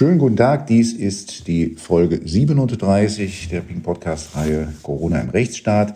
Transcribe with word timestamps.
Schönen 0.00 0.16
guten 0.16 0.38
Tag, 0.38 0.66
dies 0.66 0.94
ist 0.94 1.46
die 1.46 1.76
Folge 1.76 2.22
37 2.24 3.50
der 3.50 3.60
Pink 3.60 3.82
Podcast-Reihe 3.82 4.68
Corona 4.82 5.20
im 5.20 5.28
Rechtsstaat. 5.28 5.94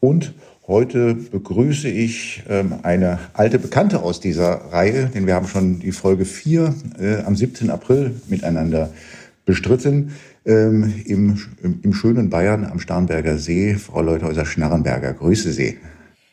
Und 0.00 0.34
heute 0.66 1.14
begrüße 1.14 1.88
ich 1.88 2.42
ähm, 2.50 2.74
eine 2.82 3.18
alte 3.32 3.58
Bekannte 3.58 4.02
aus 4.02 4.20
dieser 4.20 4.50
Reihe, 4.70 5.06
denn 5.06 5.26
wir 5.26 5.34
haben 5.34 5.46
schon 5.46 5.80
die 5.80 5.92
Folge 5.92 6.26
4 6.26 6.74
äh, 7.00 7.16
am 7.22 7.36
17. 7.36 7.70
April 7.70 8.16
miteinander 8.28 8.90
bestritten. 9.46 10.12
Ähm, 10.44 10.92
im, 11.06 11.38
im, 11.82 11.94
schönen 11.94 12.28
Bayern 12.28 12.66
am 12.66 12.80
Starnberger 12.80 13.38
See, 13.38 13.76
Frau 13.76 14.02
Leuthäuser-Schnarrenberger. 14.02 15.14
Grüße 15.14 15.52
Sie. 15.52 15.78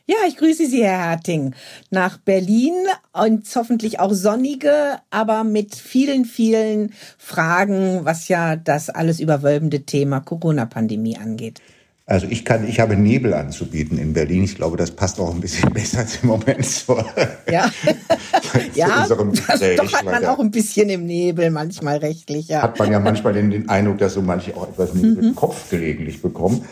Ja, 0.07 0.17
ich 0.27 0.37
grüße 0.37 0.67
Sie, 0.67 0.83
Herr 0.83 1.09
Herting, 1.09 1.55
nach 1.89 2.19
Berlin 2.19 2.75
und 3.11 3.43
hoffentlich 3.55 3.99
auch 3.99 4.13
sonnige, 4.13 4.99
aber 5.09 5.43
mit 5.43 5.73
vielen, 5.73 6.25
vielen 6.25 6.93
Fragen, 7.17 8.01
was 8.03 8.27
ja 8.27 8.55
das 8.55 8.91
alles 8.91 9.19
überwölbende 9.19 9.81
Thema 9.81 10.19
Corona-Pandemie 10.19 11.17
angeht. 11.17 11.59
Also 12.05 12.27
ich 12.29 12.45
kann, 12.45 12.67
ich 12.67 12.79
habe 12.79 12.95
Nebel 12.95 13.33
anzubieten 13.33 13.97
in 13.97 14.13
Berlin. 14.13 14.43
Ich 14.43 14.53
glaube, 14.53 14.77
das 14.77 14.91
passt 14.91 15.19
auch 15.19 15.33
ein 15.33 15.41
bisschen 15.41 15.69
besser 15.73 15.99
als 15.99 16.21
im 16.21 16.29
Moment 16.29 16.63
zur, 16.63 17.03
ja, 17.51 17.71
zu 17.71 18.59
ja, 18.75 19.01
unserem 19.01 19.31
Gespräch. 19.31 19.77
Doch 19.77 19.91
hat 19.91 20.05
man 20.05 20.23
auch 20.25 20.37
ein 20.37 20.51
bisschen 20.51 20.87
im 20.91 21.07
Nebel 21.07 21.49
manchmal 21.49 21.97
rechtlich. 21.97 22.49
Ja. 22.49 22.61
Hat 22.61 22.77
man 22.77 22.91
ja 22.91 22.99
manchmal 22.99 23.33
den, 23.33 23.49
den 23.49 23.69
Eindruck, 23.69 23.97
dass 23.97 24.13
so 24.13 24.21
manche 24.21 24.55
auch 24.55 24.69
etwas 24.69 24.93
Nebel 24.93 25.13
mhm. 25.13 25.29
im 25.29 25.35
Kopf 25.35 25.67
gelegentlich 25.71 26.21
bekommen. 26.21 26.63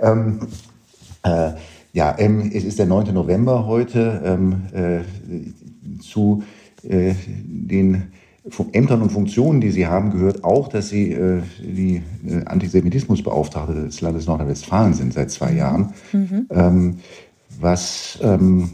Ähm, 0.00 0.48
äh, 1.22 1.50
ja, 1.92 2.14
ähm, 2.18 2.50
es 2.52 2.64
ist 2.64 2.78
der 2.78 2.86
9. 2.86 3.12
November 3.14 3.66
heute. 3.66 4.22
Ähm, 4.24 4.62
äh, 4.72 5.00
zu 6.00 6.42
äh, 6.82 7.14
den 7.26 8.04
Ämtern 8.72 9.02
und 9.02 9.12
Funktionen, 9.12 9.60
die 9.60 9.70
Sie 9.70 9.86
haben, 9.86 10.10
gehört 10.10 10.42
auch, 10.44 10.68
dass 10.68 10.88
Sie 10.88 11.12
äh, 11.12 11.42
die 11.60 12.02
äh, 12.26 12.44
Antisemitismusbeauftragte 12.46 13.74
des 13.74 14.00
Landes 14.00 14.26
Nordrhein-Westfalen 14.26 14.94
sind 14.94 15.12
seit 15.12 15.30
zwei 15.30 15.52
Jahren. 15.52 15.92
Mhm. 16.12 16.46
Ähm, 16.50 16.98
was, 17.60 18.18
ähm, 18.22 18.70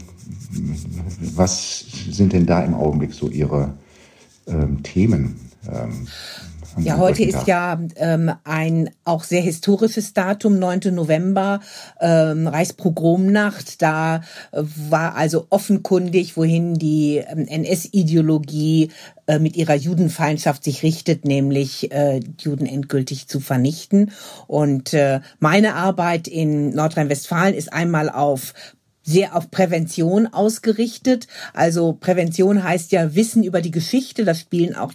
was 1.35 1.85
sind 2.09 2.33
denn 2.33 2.45
da 2.45 2.63
im 2.63 2.73
Augenblick 2.73 3.13
so 3.13 3.29
Ihre 3.29 3.73
ähm, 4.47 4.83
Themen? 4.83 5.39
Ja, 6.77 6.97
heute 6.97 7.23
ist 7.23 7.47
ja 7.47 7.79
ähm, 7.95 8.31
ein 8.43 8.89
auch 9.05 9.23
sehr 9.23 9.41
historisches 9.41 10.13
Datum, 10.13 10.59
9. 10.59 10.93
November, 10.93 11.61
ähm, 12.01 12.47
Reichspogromnacht. 12.47 13.81
Da 13.81 14.17
äh, 14.51 14.61
war 14.89 15.15
also 15.15 15.47
offenkundig, 15.49 16.35
wohin 16.35 16.73
die 16.73 17.17
ähm, 17.17 17.47
NS-Ideologie 17.47 18.91
äh, 19.27 19.39
mit 19.39 19.55
ihrer 19.55 19.75
Judenfeindschaft 19.75 20.63
sich 20.63 20.83
richtet, 20.83 21.23
nämlich 21.23 21.91
äh, 21.91 22.19
Juden 22.39 22.65
endgültig 22.65 23.27
zu 23.27 23.39
vernichten. 23.39 24.11
Und 24.47 24.93
äh, 24.93 25.21
meine 25.39 25.75
Arbeit 25.75 26.27
in 26.27 26.71
Nordrhein-Westfalen 26.71 27.55
ist 27.55 27.71
einmal 27.71 28.09
auf 28.09 28.53
sehr 29.01 29.35
auf 29.35 29.51
Prävention 29.51 30.27
ausgerichtet. 30.27 31.27
Also 31.53 31.93
Prävention 31.93 32.63
heißt 32.63 32.91
ja 32.91 33.15
Wissen 33.15 33.43
über 33.43 33.61
die 33.61 33.71
Geschichte. 33.71 34.25
Das 34.25 34.39
spielen 34.39 34.75
auch 34.75 34.91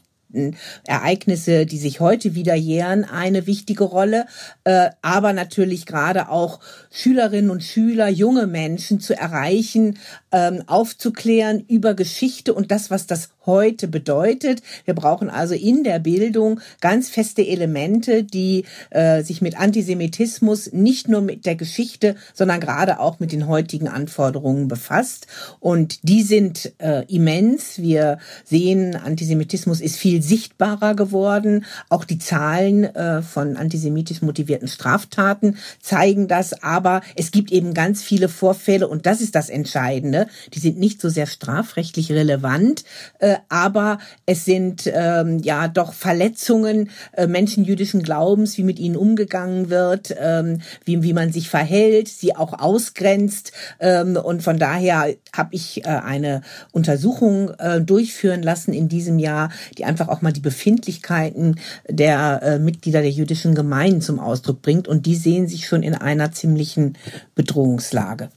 Ereignisse, 0.87 1.67
die 1.67 1.79
sich 1.79 2.01
heute 2.01 2.35
wieder 2.35 2.55
jähren, 2.55 3.05
eine 3.05 3.47
wichtige 3.47 3.85
Rolle, 3.85 4.27
äh, 4.65 4.91
aber 5.03 5.33
natürlich 5.33 5.87
gerade 5.87 6.29
auch 6.29 6.61
Schülerinnen 6.91 7.51
und 7.51 7.63
Schüler, 7.63 8.09
junge 8.09 8.47
Menschen 8.47 9.01
zu 9.01 9.17
erreichen, 9.17 9.99
ähm, 10.33 10.63
aufzuklären 10.67 11.65
über 11.69 11.95
Geschichte 11.95 12.55
und 12.55 12.71
das, 12.71 12.91
was 12.91 13.07
das 13.07 13.31
heute 13.47 13.89
bedeutet. 13.89 14.63
Wir 14.85 14.95
brauchen 14.95 15.31
also 15.31 15.55
in 15.55 15.83
der 15.83 15.99
Bildung 15.99 16.61
ganz 16.81 17.09
feste 17.09 17.47
Elemente, 17.47 18.23
die 18.23 18.65
äh, 18.91 19.23
sich 19.23 19.43
mit 19.43 19.59
Antisemitismus 19.59 20.73
nicht 20.73 21.09
nur 21.09 21.21
mit 21.21 21.47
der 21.47 21.57
Geschichte, 21.57 22.17
sondern 22.35 22.61
gerade 22.61 23.01
auch 23.01 23.19
mit 23.19 23.33
den 23.33 23.49
heutigen 23.49 23.89
Anforderungen 23.89 24.69
befasst. 24.69 25.27
Und 25.59 26.09
die 26.09 26.23
sind 26.23 26.73
äh, 26.79 27.05
immens. 27.07 27.79
Wir 27.79 28.19
sehen, 28.45 28.95
Antisemitismus 28.95 29.81
ist 29.81 29.97
viel 29.97 30.23
sichtbarer 30.23 30.95
geworden. 30.95 31.65
Auch 31.89 32.05
die 32.05 32.19
Zahlen 32.19 32.85
äh, 32.85 33.23
von 33.23 33.57
antisemitisch 33.57 34.23
motivierten 34.23 34.69
Straftaten 34.69 35.57
zeigen 35.81 36.29
das. 36.29 36.63
Aber 36.63 37.01
es 37.17 37.31
gibt 37.31 37.51
eben 37.51 37.75
ganz 37.75 38.03
viele 38.03 38.29
Vorfälle 38.29 38.87
und 38.87 39.07
das 39.07 39.21
ist 39.21 39.35
das 39.35 39.49
Entscheidende. 39.49 40.20
Die 40.55 40.59
sind 40.59 40.79
nicht 40.79 41.01
so 41.01 41.09
sehr 41.09 41.27
strafrechtlich 41.27 42.13
relevant, 42.13 42.85
äh, 43.19 43.37
aber 43.49 43.99
es 44.27 44.45
sind 44.45 44.91
ähm, 44.93 45.39
ja 45.39 45.69
doch 45.69 45.93
Verletzungen 45.93 46.91
äh, 47.13 47.27
menschenjüdischen 47.27 48.03
Glaubens, 48.03 48.57
wie 48.59 48.63
mit 48.63 48.79
ihnen 48.79 48.97
umgegangen 48.97 49.71
wird, 49.71 50.15
ähm, 50.19 50.61
wie, 50.85 51.03
wie 51.03 51.13
man 51.13 51.33
sich 51.33 51.49
verhält, 51.49 52.09
sie 52.09 52.37
auch 52.37 52.59
ausgrenzt. 52.59 53.53
Ähm, 53.79 54.17
und 54.17 54.43
von 54.43 54.59
daher 54.59 55.15
habe 55.35 55.55
ich 55.55 55.85
äh, 55.85 55.89
eine 55.89 56.43
Untersuchung 56.73 57.51
äh, 57.59 57.81
durchführen 57.81 58.43
lassen 58.43 58.73
in 58.73 58.89
diesem 58.89 59.19
Jahr, 59.19 59.51
die 59.79 59.85
einfach 59.85 60.09
auch 60.09 60.23
mal 60.23 60.33
die 60.33 60.41
Befindlichkeiten 60.41 61.61
der 61.89 62.43
äh, 62.43 62.59
Mitglieder 62.59 63.03
der 63.03 63.11
jüdischen 63.11 63.55
Gemeinden 63.55 64.01
zum 64.01 64.19
Ausdruck 64.19 64.63
bringt. 64.63 64.89
Und 64.89 65.07
die 65.07 65.17
sehen 65.17 65.49
sich 65.49 65.67
schon 65.67 65.83
in 65.83 65.95
einer 65.95 66.33
ziemlichen 66.33 66.97
Bedrohungslage. 67.35 68.31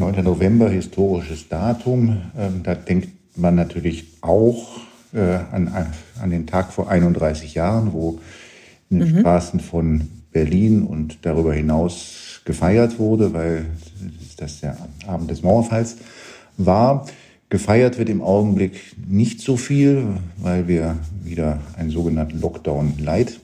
9. 0.00 0.24
November, 0.24 0.70
historisches 0.70 1.48
Datum. 1.50 2.22
Ähm, 2.36 2.62
da 2.62 2.74
denkt 2.74 3.10
man 3.36 3.54
natürlich 3.54 4.06
auch 4.22 4.80
äh, 5.12 5.20
an, 5.20 5.92
an 6.20 6.30
den 6.30 6.46
Tag 6.46 6.72
vor 6.72 6.88
31 6.88 7.52
Jahren, 7.52 7.92
wo 7.92 8.18
in 8.88 9.00
den 9.00 9.14
mhm. 9.14 9.20
Straßen 9.20 9.60
von 9.60 10.08
Berlin 10.32 10.84
und 10.84 11.18
darüber 11.26 11.52
hinaus 11.52 12.40
gefeiert 12.46 12.98
wurde, 12.98 13.34
weil 13.34 13.66
das 14.38 14.60
der 14.60 14.78
Abend 15.06 15.30
des 15.30 15.42
Mauerfalls 15.42 15.98
war. 16.56 17.06
Gefeiert 17.50 17.98
wird 17.98 18.08
im 18.08 18.22
Augenblick 18.22 18.80
nicht 19.06 19.42
so 19.42 19.58
viel, 19.58 20.06
weil 20.38 20.66
wir 20.66 20.96
wieder 21.22 21.60
einen 21.76 21.90
sogenannten 21.90 22.40
Lockdown 22.40 22.94
Light 23.00 23.38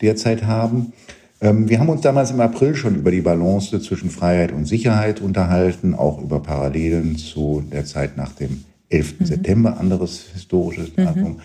derzeit 0.00 0.44
haben. 0.44 0.94
Ähm, 1.42 1.68
wir 1.68 1.80
haben 1.80 1.88
uns 1.88 2.02
damals 2.02 2.30
im 2.30 2.40
April 2.40 2.76
schon 2.76 2.94
über 2.94 3.10
die 3.10 3.20
Balance 3.20 3.78
zwischen 3.80 4.10
Freiheit 4.10 4.52
und 4.52 4.64
Sicherheit 4.64 5.20
unterhalten, 5.20 5.94
auch 5.94 6.22
über 6.22 6.40
Parallelen 6.40 7.16
zu 7.16 7.64
der 7.70 7.84
Zeit 7.84 8.16
nach 8.16 8.32
dem 8.32 8.64
11. 8.90 9.20
Mhm. 9.20 9.24
September, 9.26 9.76
anderes 9.78 10.26
historisches 10.32 10.96
mhm. 10.96 11.04
Datum. 11.04 11.22
Mhm. 11.32 11.40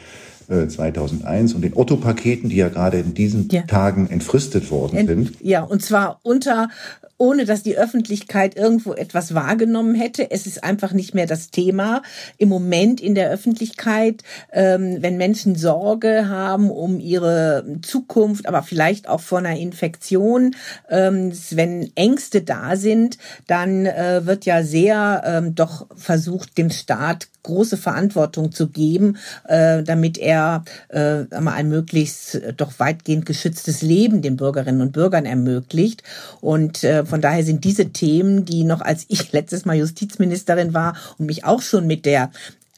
2001 0.47 1.53
und 1.53 1.61
den 1.61 1.75
Otto-Paketen, 1.75 2.49
die 2.49 2.55
ja 2.55 2.69
gerade 2.69 2.99
in 2.99 3.13
diesen 3.13 3.49
ja. 3.49 3.63
Tagen 3.63 4.09
entfristet 4.09 4.71
worden 4.71 5.05
sind. 5.05 5.33
Ja, 5.41 5.63
und 5.63 5.81
zwar 5.81 6.19
unter 6.23 6.69
ohne 7.17 7.45
dass 7.45 7.63
die 7.63 7.77
Öffentlichkeit 7.77 8.55
irgendwo 8.55 8.93
etwas 8.93 9.33
wahrgenommen 9.33 9.95
hätte. 9.95 10.29
Es 10.29 10.45
ist 10.45 10.63
einfach 10.63 10.93
nicht 10.93 11.15
mehr 11.15 11.25
das 11.25 11.49
Thema 11.49 12.03
im 12.37 12.49
Moment 12.49 13.01
in 13.01 13.15
der 13.15 13.31
Öffentlichkeit, 13.31 14.23
ähm, 14.51 14.97
wenn 15.01 15.17
Menschen 15.17 15.55
Sorge 15.55 16.29
haben 16.29 16.69
um 16.69 16.99
ihre 16.99 17.65
Zukunft, 17.81 18.47
aber 18.47 18.63
vielleicht 18.63 19.09
auch 19.09 19.21
vor 19.21 19.39
einer 19.39 19.57
Infektion, 19.57 20.55
ähm, 20.89 21.31
wenn 21.51 21.91
Ängste 21.95 22.41
da 22.41 22.75
sind, 22.75 23.17
dann 23.47 23.85
äh, 23.85 24.25
wird 24.25 24.45
ja 24.45 24.63
sehr 24.63 25.23
ähm, 25.25 25.55
doch 25.55 25.87
versucht, 25.95 26.57
dem 26.57 26.69
Staat 26.69 27.29
große 27.47 27.77
Verantwortung 27.77 28.51
zu 28.51 28.67
geben, 28.67 29.17
äh, 29.47 29.81
damit 29.83 30.17
er 30.17 30.63
äh, 30.89 31.23
ein 31.31 31.69
möglichst 31.69 32.35
äh, 32.35 32.53
doch 32.53 32.79
weitgehend 32.79 33.25
geschütztes 33.25 33.81
Leben 33.81 34.21
den 34.21 34.37
Bürgerinnen 34.37 34.81
und 34.81 34.91
Bürgern 34.91 35.25
ermöglicht. 35.25 36.03
Und 36.41 36.83
äh, 36.83 37.05
von 37.05 37.21
daher 37.21 37.43
sind 37.43 37.63
diese 37.63 37.89
Themen, 37.89 38.45
die 38.45 38.63
noch 38.63 38.81
als 38.81 39.05
ich 39.07 39.31
letztes 39.37 39.65
Mal 39.65 39.77
Justizministerin 39.77 40.73
war 40.73 40.95
und 41.17 41.25
mich 41.25 41.45
auch 41.45 41.61
schon 41.61 41.87
mit 41.87 42.05
der 42.05 42.31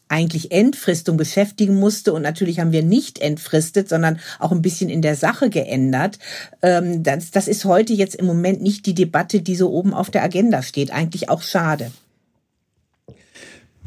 eigentlich 0.09 0.51
Entfristung 0.51 1.17
beschäftigen 1.17 1.75
musste. 1.75 2.13
Und 2.13 2.23
natürlich 2.23 2.59
haben 2.59 2.71
wir 2.71 2.83
nicht 2.83 3.19
entfristet, 3.19 3.87
sondern 3.87 4.19
auch 4.39 4.51
ein 4.51 4.61
bisschen 4.61 4.89
in 4.89 5.01
der 5.01 5.15
Sache 5.15 5.49
geändert. 5.49 6.19
Ähm, 6.61 7.03
das, 7.03 7.31
das 7.31 7.47
ist 7.47 7.65
heute 7.65 7.93
jetzt 7.93 8.15
im 8.15 8.25
Moment 8.25 8.61
nicht 8.61 8.85
die 8.85 8.95
Debatte, 8.95 9.41
die 9.41 9.55
so 9.55 9.71
oben 9.71 9.93
auf 9.93 10.09
der 10.09 10.23
Agenda 10.23 10.61
steht. 10.61 10.91
Eigentlich 10.91 11.29
auch 11.29 11.41
schade. 11.41 11.91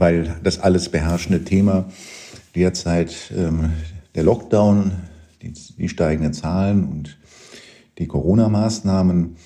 Weil 0.03 0.35
das 0.43 0.59
alles 0.59 0.89
beherrschende 0.89 1.45
Thema 1.45 1.85
derzeit 2.57 3.33
ähm, 3.37 3.71
der 4.17 4.25
Lockdown, 4.25 4.91
die, 5.43 5.53
die 5.53 5.89
steigenden 5.89 6.33
Zahlen 6.33 6.89
und 6.89 7.19
die 7.99 8.09
Corona-Maßnahmen 8.09 9.37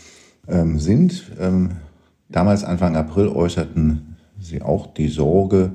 ähm, 0.48 0.78
sind. 0.78 1.30
Ähm, 1.38 1.72
damals 2.30 2.64
Anfang 2.64 2.96
April 2.96 3.28
äußerten 3.28 4.16
sie 4.40 4.62
auch 4.62 4.94
die 4.94 5.08
Sorge, 5.08 5.72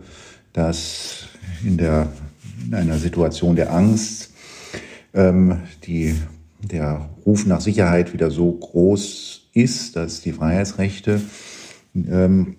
dass 0.52 1.26
in, 1.64 1.78
der, 1.78 2.12
in 2.66 2.74
einer 2.74 2.98
Situation 2.98 3.56
der 3.56 3.72
Angst 3.72 4.32
ähm, 5.14 5.60
die, 5.84 6.16
der 6.60 7.08
Ruf 7.24 7.46
nach 7.46 7.62
Sicherheit 7.62 8.14
wieder 8.14 8.32
so 8.32 8.52
groß 8.52 9.50
ist, 9.54 9.96
dass 9.96 10.22
die 10.22 10.34
Freiheitsrechte 10.34 11.22
ähm, 11.94 12.56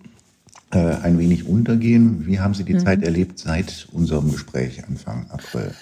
äh, 0.72 0.78
ein 0.78 1.18
wenig 1.18 1.46
untergehen. 1.46 2.26
Wie 2.26 2.40
haben 2.40 2.54
Sie 2.54 2.64
die 2.64 2.74
mhm. 2.74 2.80
Zeit 2.80 3.02
erlebt 3.02 3.38
seit 3.38 3.88
unserem 3.92 4.32
Gespräch 4.32 4.84
Anfang 4.84 5.30
April? 5.30 5.72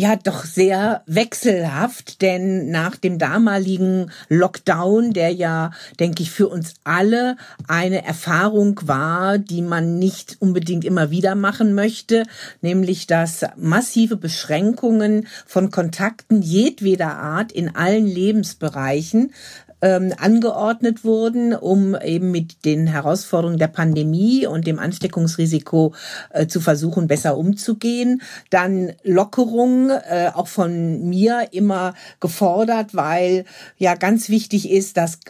ja 0.00 0.14
doch 0.14 0.44
sehr 0.44 1.02
wechselhaft, 1.06 2.22
denn 2.22 2.70
nach 2.70 2.94
dem 2.94 3.18
damaligen 3.18 4.12
Lockdown, 4.28 5.12
der 5.12 5.32
ja, 5.32 5.72
denke 5.98 6.22
ich, 6.22 6.30
für 6.30 6.46
uns 6.46 6.74
alle 6.84 7.36
eine 7.66 8.04
Erfahrung 8.04 8.80
war, 8.84 9.38
die 9.38 9.60
man 9.60 9.98
nicht 9.98 10.36
unbedingt 10.38 10.84
immer 10.84 11.10
wieder 11.10 11.34
machen 11.34 11.74
möchte, 11.74 12.22
nämlich 12.62 13.08
dass 13.08 13.44
massive 13.56 14.16
Beschränkungen 14.16 15.26
von 15.46 15.72
Kontakten 15.72 16.42
jedweder 16.42 17.16
Art 17.16 17.50
in 17.50 17.74
allen 17.74 18.06
Lebensbereichen 18.06 19.32
ähm, 19.80 20.12
angeordnet 20.18 21.04
wurden, 21.04 21.54
um 21.54 21.94
eben 21.94 22.30
mit 22.30 22.64
den 22.64 22.86
Herausforderungen 22.86 23.58
der 23.58 23.68
Pandemie 23.68 24.46
und 24.46 24.66
dem 24.66 24.78
Ansteckungsrisiko 24.78 25.94
äh, 26.30 26.46
zu 26.46 26.60
versuchen, 26.60 27.06
besser 27.06 27.36
umzugehen. 27.36 28.22
Dann 28.50 28.92
Lockerung, 29.04 29.90
äh, 29.90 30.30
auch 30.34 30.48
von 30.48 31.08
mir 31.08 31.48
immer 31.52 31.94
gefordert, 32.20 32.94
weil 32.94 33.44
ja 33.76 33.94
ganz 33.94 34.28
wichtig 34.28 34.70
ist, 34.70 34.96
dass 34.96 35.20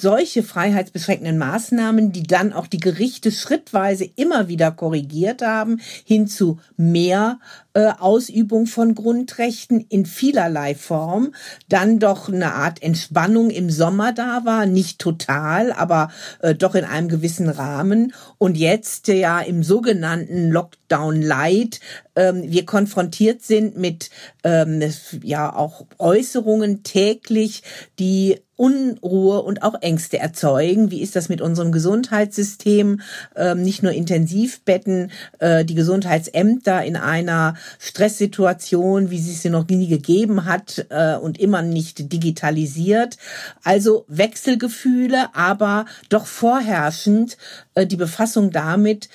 solche 0.00 0.42
freiheitsbeschränkenden 0.42 1.38
Maßnahmen, 1.38 2.12
die 2.12 2.22
dann 2.22 2.52
auch 2.52 2.66
die 2.66 2.80
Gerichte 2.80 3.30
schrittweise 3.30 4.08
immer 4.16 4.48
wieder 4.48 4.70
korrigiert 4.70 5.42
haben, 5.42 5.80
hin 6.04 6.28
zu 6.28 6.58
mehr 6.76 7.38
äh, 7.74 7.92
Ausübung 7.98 8.66
von 8.66 8.94
Grundrechten 8.94 9.84
in 9.88 10.06
vielerlei 10.06 10.74
Form, 10.74 11.34
dann 11.68 11.98
doch 11.98 12.28
eine 12.28 12.54
Art 12.54 12.82
Entspannung 12.82 13.50
im 13.50 13.68
Sommer 13.70 13.95
da 14.12 14.44
war, 14.44 14.66
nicht 14.66 14.98
total, 14.98 15.72
aber 15.72 16.10
äh, 16.40 16.54
doch 16.54 16.74
in 16.74 16.84
einem 16.84 17.08
gewissen 17.08 17.48
Rahmen. 17.48 18.12
Und 18.38 18.56
jetzt 18.56 19.08
ja 19.08 19.40
im 19.40 19.62
sogenannten 19.62 20.50
Lockdown 20.50 21.20
Light 21.20 21.80
ähm, 22.16 22.42
wir 22.46 22.66
konfrontiert 22.66 23.42
sind 23.42 23.76
mit 23.76 24.10
ähm, 24.42 24.82
ja 25.22 25.54
auch 25.54 25.86
Äußerungen 25.98 26.82
täglich, 26.82 27.62
die 27.98 28.40
Unruhe 28.56 29.42
und 29.42 29.62
auch 29.62 29.82
Ängste 29.82 30.18
erzeugen. 30.18 30.90
Wie 30.90 31.02
ist 31.02 31.14
das 31.14 31.28
mit 31.28 31.42
unserem 31.42 31.72
Gesundheitssystem? 31.72 33.02
Ähm, 33.36 33.62
nicht 33.62 33.82
nur 33.82 33.92
Intensivbetten, 33.92 35.12
äh, 35.38 35.64
die 35.66 35.74
Gesundheitsämter 35.74 36.82
in 36.82 36.96
einer 36.96 37.54
Stresssituation, 37.78 39.10
wie 39.10 39.18
sie 39.18 39.32
es 39.32 39.44
noch 39.52 39.68
nie 39.68 39.88
gegeben 39.88 40.46
hat 40.46 40.86
äh, 40.88 41.16
und 41.16 41.38
immer 41.38 41.60
nicht 41.60 42.10
digitalisiert. 42.12 43.18
Also 43.62 44.06
Wechselgefühle, 44.08 45.34
aber 45.34 45.84
doch 46.08 46.26
vorherrschend 46.26 47.36
äh, 47.74 47.86
die 47.86 47.96
Befassung 47.96 48.50
damit, 48.50 49.10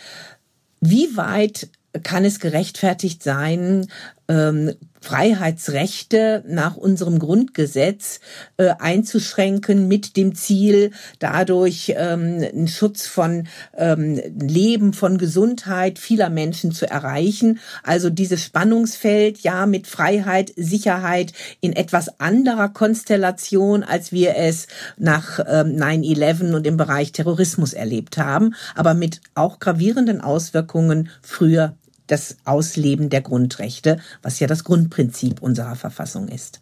wie 0.82 1.18
weit 1.18 1.70
kann 2.04 2.26
es 2.26 2.40
gerechtfertigt 2.40 3.22
sein, 3.24 3.88
ähm, 4.28 4.74
Freiheitsrechte 5.04 6.44
nach 6.48 6.78
unserem 6.78 7.18
Grundgesetz 7.18 8.20
äh, 8.58 8.70
einzuschränken 8.78 9.88
mit 9.88 10.16
dem 10.16 10.36
Ziel, 10.36 10.92
dadurch 11.18 11.94
ähm, 11.98 12.38
einen 12.40 12.68
Schutz 12.68 13.08
von 13.08 13.48
ähm, 13.76 14.22
Leben, 14.40 14.94
von 14.94 15.18
Gesundheit 15.18 15.98
vieler 15.98 16.30
Menschen 16.30 16.72
zu 16.72 16.88
erreichen. 16.88 17.60
Also 17.84 18.12
dieses 18.12 18.44
Spannungsfeld, 18.44 19.40
ja, 19.40 19.66
mit 19.66 19.88
Freiheit, 19.88 20.54
Sicherheit 20.56 21.34
in 21.60 21.74
etwas 21.74 22.20
anderer 22.20 22.70
Konstellation, 22.70 23.84
als 23.84 24.12
wir 24.12 24.36
es 24.36 24.68
nach 24.98 25.40
ähm, 25.40 25.78
9-11 25.78 26.54
und 26.54 26.68
im 26.68 26.78
Bereich 26.78 27.12
Terrorismus 27.12 27.74
erlebt 27.74 28.20
haben, 28.20 28.54
aber 28.76 28.94
mit 28.94 29.20
auch 29.34 29.58
gravierenden 29.58 30.22
Auswirkungen 30.22 31.10
früher 31.24 31.76
das 32.12 32.38
Ausleben 32.44 33.10
der 33.10 33.22
Grundrechte, 33.22 33.98
was 34.22 34.40
ja 34.40 34.48
das 34.48 34.64
Grundprinzip 34.64 35.42
unserer 35.42 35.76
Verfassung 35.76 36.28
ist. 36.28 36.62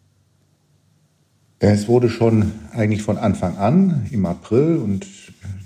Es 1.60 1.88
wurde 1.88 2.10
schon 2.10 2.52
eigentlich 2.72 3.02
von 3.02 3.18
Anfang 3.18 3.58
an 3.58 4.08
im 4.12 4.26
April, 4.26 4.78
und 4.78 5.08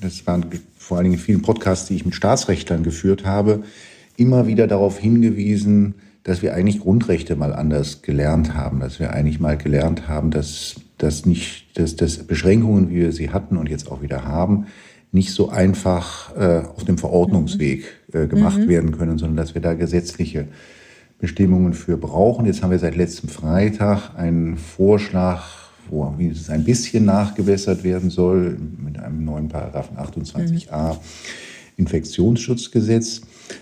das 0.01 0.25
waren 0.25 0.45
vor 0.77 0.97
allen 0.97 1.03
Dingen 1.05 1.15
in 1.15 1.21
vielen 1.21 1.41
Podcasts, 1.41 1.87
die 1.87 1.95
ich 1.95 2.05
mit 2.05 2.15
Staatsrechtlern 2.15 2.81
geführt 2.83 3.25
habe, 3.25 3.63
immer 4.17 4.47
wieder 4.47 4.67
darauf 4.67 4.97
hingewiesen, 4.97 5.95
dass 6.23 6.41
wir 6.41 6.53
eigentlich 6.53 6.79
Grundrechte 6.79 7.35
mal 7.35 7.53
anders 7.53 8.01
gelernt 8.01 8.53
haben, 8.53 8.79
dass 8.79 8.99
wir 8.99 9.11
eigentlich 9.11 9.39
mal 9.39 9.57
gelernt 9.57 10.07
haben, 10.07 10.31
dass, 10.31 10.75
dass 10.97 11.25
nicht, 11.25 11.77
dass, 11.77 11.95
dass 11.95 12.19
Beschränkungen, 12.19 12.89
wie 12.89 12.95
wir 12.95 13.11
sie 13.11 13.31
hatten 13.31 13.57
und 13.57 13.69
jetzt 13.69 13.91
auch 13.91 14.01
wieder 14.01 14.23
haben, 14.23 14.67
nicht 15.13 15.31
so 15.31 15.49
einfach 15.49 16.35
äh, 16.35 16.63
auf 16.75 16.83
dem 16.83 16.97
Verordnungsweg 16.97 17.85
äh, 18.11 18.27
gemacht 18.27 18.57
mhm. 18.57 18.67
werden 18.67 18.91
können, 18.97 19.17
sondern 19.19 19.37
dass 19.37 19.53
wir 19.53 19.61
da 19.61 19.75
gesetzliche 19.75 20.47
Bestimmungen 21.19 21.73
für 21.73 21.97
brauchen. 21.97 22.45
Jetzt 22.47 22.63
haben 22.63 22.71
wir 22.71 22.79
seit 22.79 22.95
letztem 22.95 23.29
Freitag 23.29 24.17
einen 24.17 24.57
Vorschlag, 24.57 25.43
wo 25.89 26.13
es 26.19 26.49
ein 26.49 26.63
bisschen 26.63 27.05
nachgebessert 27.05 27.83
werden 27.83 28.09
soll 28.09 28.57
mit 28.83 28.99
einem 28.99 29.23
neuen 29.23 29.49
Paragraphen 29.49 29.97
28a 29.97 30.93
mhm. 30.93 30.99
Infektionsschutzgesetz. 31.77 33.21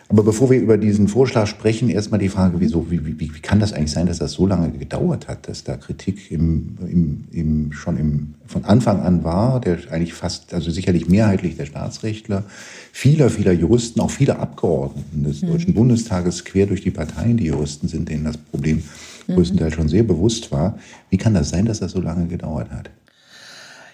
Aber 0.09 0.23
bevor 0.23 0.49
wir 0.49 0.59
über 0.59 0.77
diesen 0.77 1.07
Vorschlag 1.07 1.47
sprechen, 1.47 1.89
erstmal 1.89 2.19
die 2.19 2.29
Frage, 2.29 2.59
wieso, 2.59 2.91
wie, 2.91 3.05
wie, 3.05 3.19
wie 3.19 3.39
kann 3.39 3.59
das 3.59 3.71
eigentlich 3.71 3.91
sein, 3.91 4.07
dass 4.07 4.19
das 4.19 4.33
so 4.33 4.45
lange 4.45 4.71
gedauert 4.71 5.27
hat, 5.27 5.47
dass 5.47 5.63
da 5.63 5.77
Kritik 5.77 6.31
im, 6.31 6.77
im, 6.85 7.23
im, 7.31 7.71
schon 7.71 7.97
im, 7.97 8.33
von 8.45 8.65
Anfang 8.65 8.99
an 9.01 9.23
war, 9.23 9.61
der 9.61 9.77
eigentlich 9.89 10.13
fast, 10.13 10.53
also 10.53 10.69
sicherlich 10.69 11.07
mehrheitlich 11.07 11.55
der 11.55 11.65
Staatsrechtler, 11.65 12.43
vieler, 12.91 13.29
vieler 13.29 13.53
Juristen, 13.53 14.01
auch 14.01 14.11
viele 14.11 14.37
Abgeordneten 14.39 15.23
des 15.23 15.41
mhm. 15.41 15.47
Deutschen 15.47 15.73
Bundestages 15.73 16.43
quer 16.43 16.67
durch 16.67 16.81
die 16.81 16.91
Parteien, 16.91 17.37
die 17.37 17.45
Juristen 17.45 17.87
sind, 17.87 18.09
denen 18.09 18.25
das 18.25 18.37
Problem 18.37 18.83
mhm. 19.27 19.35
größtenteils 19.35 19.73
schon 19.73 19.87
sehr 19.87 20.03
bewusst 20.03 20.51
war. 20.51 20.77
Wie 21.09 21.17
kann 21.17 21.33
das 21.33 21.49
sein, 21.49 21.65
dass 21.65 21.79
das 21.79 21.93
so 21.93 22.01
lange 22.01 22.27
gedauert 22.27 22.69
hat? 22.71 22.89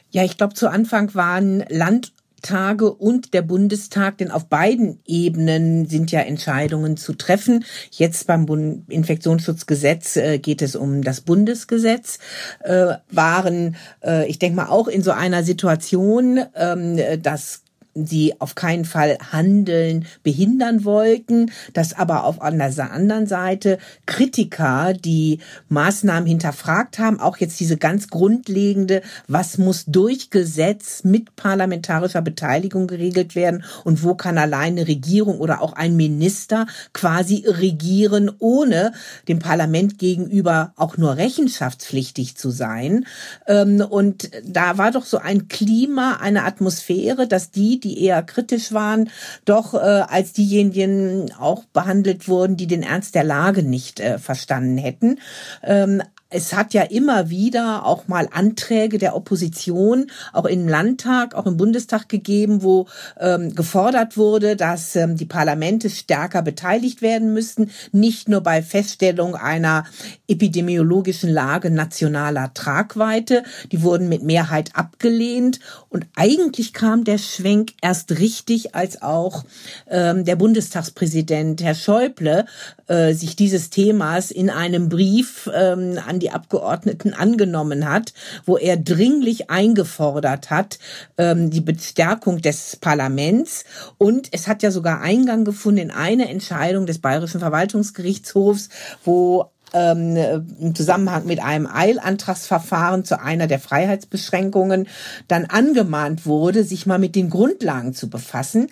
Ja, 0.09 0.23
ich 0.23 0.37
glaube, 0.37 0.53
zu 0.53 0.69
Anfang 0.69 1.13
waren 1.13 1.63
Land 1.69 2.13
Tage 2.41 2.91
und 2.93 3.33
der 3.33 3.41
Bundestag, 3.41 4.17
denn 4.17 4.31
auf 4.31 4.45
beiden 4.45 4.99
Ebenen 5.05 5.87
sind 5.87 6.11
ja 6.11 6.21
Entscheidungen 6.21 6.97
zu 6.97 7.13
treffen. 7.13 7.65
Jetzt 7.91 8.27
beim 8.27 8.83
Infektionsschutzgesetz 8.87 10.17
äh, 10.17 10.39
geht 10.39 10.61
es 10.61 10.75
um 10.75 11.01
das 11.01 11.21
Bundesgesetz, 11.21 12.19
äh, 12.63 12.95
waren, 13.09 13.75
äh, 14.03 14.27
ich 14.27 14.39
denke 14.39 14.55
mal, 14.55 14.67
auch 14.67 14.87
in 14.87 15.03
so 15.03 15.11
einer 15.11 15.43
Situation, 15.43 16.39
ähm, 16.55 16.99
dass 17.21 17.61
sie 18.05 18.39
auf 18.39 18.55
keinen 18.55 18.85
Fall 18.85 19.17
Handeln 19.31 20.05
behindern 20.23 20.85
wollten, 20.85 21.51
dass 21.73 21.93
aber 21.93 22.23
auf 22.25 22.37
der 22.39 22.91
anderen 22.91 23.27
Seite 23.27 23.77
Kritiker 24.05 24.93
die 24.93 25.39
Maßnahmen 25.69 26.27
hinterfragt 26.27 26.99
haben, 26.99 27.19
auch 27.19 27.37
jetzt 27.37 27.59
diese 27.59 27.77
ganz 27.77 28.09
grundlegende, 28.09 29.01
was 29.27 29.57
muss 29.57 29.85
durch 29.85 30.29
Gesetz 30.29 31.03
mit 31.03 31.35
parlamentarischer 31.35 32.21
Beteiligung 32.21 32.87
geregelt 32.87 33.35
werden 33.35 33.63
und 33.83 34.03
wo 34.03 34.15
kann 34.15 34.37
alleine 34.37 34.87
Regierung 34.87 35.39
oder 35.39 35.61
auch 35.61 35.73
ein 35.73 35.95
Minister 35.95 36.67
quasi 36.93 37.45
regieren, 37.47 38.31
ohne 38.39 38.91
dem 39.27 39.39
Parlament 39.39 39.97
gegenüber 39.99 40.73
auch 40.75 40.97
nur 40.97 41.17
rechenschaftspflichtig 41.17 42.35
zu 42.35 42.49
sein. 42.49 43.05
Ähm, 43.47 43.81
und 43.81 44.29
da 44.43 44.77
war 44.77 44.91
doch 44.91 45.05
so 45.05 45.17
ein 45.17 45.47
Klima, 45.47 46.17
eine 46.21 46.43
Atmosphäre, 46.43 47.27
dass 47.27 47.51
die, 47.51 47.79
die 47.79 47.86
eher 47.95 48.23
kritisch 48.23 48.71
waren, 48.71 49.09
doch 49.45 49.73
äh, 49.73 49.77
als 49.77 50.33
diejenigen 50.33 51.31
auch 51.39 51.63
behandelt 51.65 52.27
wurden, 52.27 52.57
die 52.57 52.67
den 52.67 52.83
Ernst 52.83 53.15
der 53.15 53.23
Lage 53.23 53.63
nicht 53.63 53.99
äh, 53.99 54.17
verstanden 54.19 54.77
hätten. 54.77 55.19
Ähm, 55.63 56.01
es 56.29 56.53
hat 56.53 56.73
ja 56.73 56.83
immer 56.83 57.29
wieder 57.29 57.85
auch 57.85 58.07
mal 58.07 58.27
Anträge 58.31 58.97
der 58.97 59.15
Opposition, 59.15 60.11
auch 60.33 60.45
im 60.45 60.67
Landtag, 60.67 61.35
auch 61.35 61.45
im 61.45 61.55
Bundestag 61.55 62.09
gegeben, 62.09 62.63
wo 62.63 62.87
ähm, 63.19 63.55
gefordert 63.55 64.17
wurde, 64.17 64.55
dass 64.55 64.95
ähm, 64.95 65.15
die 65.15 65.25
Parlamente 65.25 65.89
stärker 65.89 66.41
beteiligt 66.41 67.01
werden 67.01 67.33
müssten, 67.33 67.71
nicht 67.91 68.27
nur 68.27 68.41
bei 68.41 68.61
Feststellung 68.61 69.35
einer 69.35 69.85
epidemiologischen 70.27 71.29
Lage 71.29 71.71
nationaler 71.71 72.53
Tragweite. 72.53 73.43
Die 73.71 73.81
wurden 73.81 74.09
mit 74.09 74.23
Mehrheit 74.23 74.71
abgelehnt. 74.75 75.59
Und 75.89 76.07
eigentlich 76.15 76.73
kam 76.73 77.05
der 77.05 77.17
Schwenk 77.17 77.73
erst 77.81 78.19
richtig, 78.19 78.75
als 78.75 79.01
auch 79.01 79.45
ähm, 79.89 80.25
der 80.25 80.35
Bundestagspräsident 80.35 81.63
Herr 81.63 81.75
Schäuble 81.75 82.45
äh, 82.87 83.13
sich 83.13 83.35
dieses 83.35 83.69
Themas 83.69 84.31
in 84.31 84.49
einem 84.49 84.89
Brief 84.89 85.49
ähm, 85.53 85.99
an 86.05 86.16
die 86.19 86.31
Abgeordneten 86.31 87.13
angenommen 87.13 87.89
hat, 87.89 88.13
wo 88.45 88.57
er 88.57 88.77
dringlich 88.77 89.49
eingefordert 89.49 90.49
hat, 90.49 90.79
ähm, 91.17 91.49
die 91.49 91.61
Bestärkung 91.61 92.41
des 92.41 92.75
Parlaments. 92.75 93.65
Und 93.97 94.29
es 94.31 94.47
hat 94.47 94.63
ja 94.63 94.71
sogar 94.71 95.01
Eingang 95.01 95.45
gefunden 95.45 95.79
in 95.79 95.91
eine 95.91 96.29
Entscheidung 96.29 96.85
des 96.85 96.99
Bayerischen 96.99 97.39
Verwaltungsgerichtshofs, 97.39 98.69
wo 99.03 99.51
ähm, 99.73 100.15
im 100.59 100.75
Zusammenhang 100.75 101.25
mit 101.25 101.41
einem 101.41 101.67
Eilantragsverfahren 101.67 103.05
zu 103.05 103.19
einer 103.19 103.47
der 103.47 103.59
Freiheitsbeschränkungen 103.59 104.87
dann 105.27 105.45
angemahnt 105.45 106.25
wurde, 106.25 106.63
sich 106.63 106.85
mal 106.85 106.99
mit 106.99 107.15
den 107.15 107.29
Grundlagen 107.29 107.93
zu 107.93 108.09
befassen. 108.09 108.69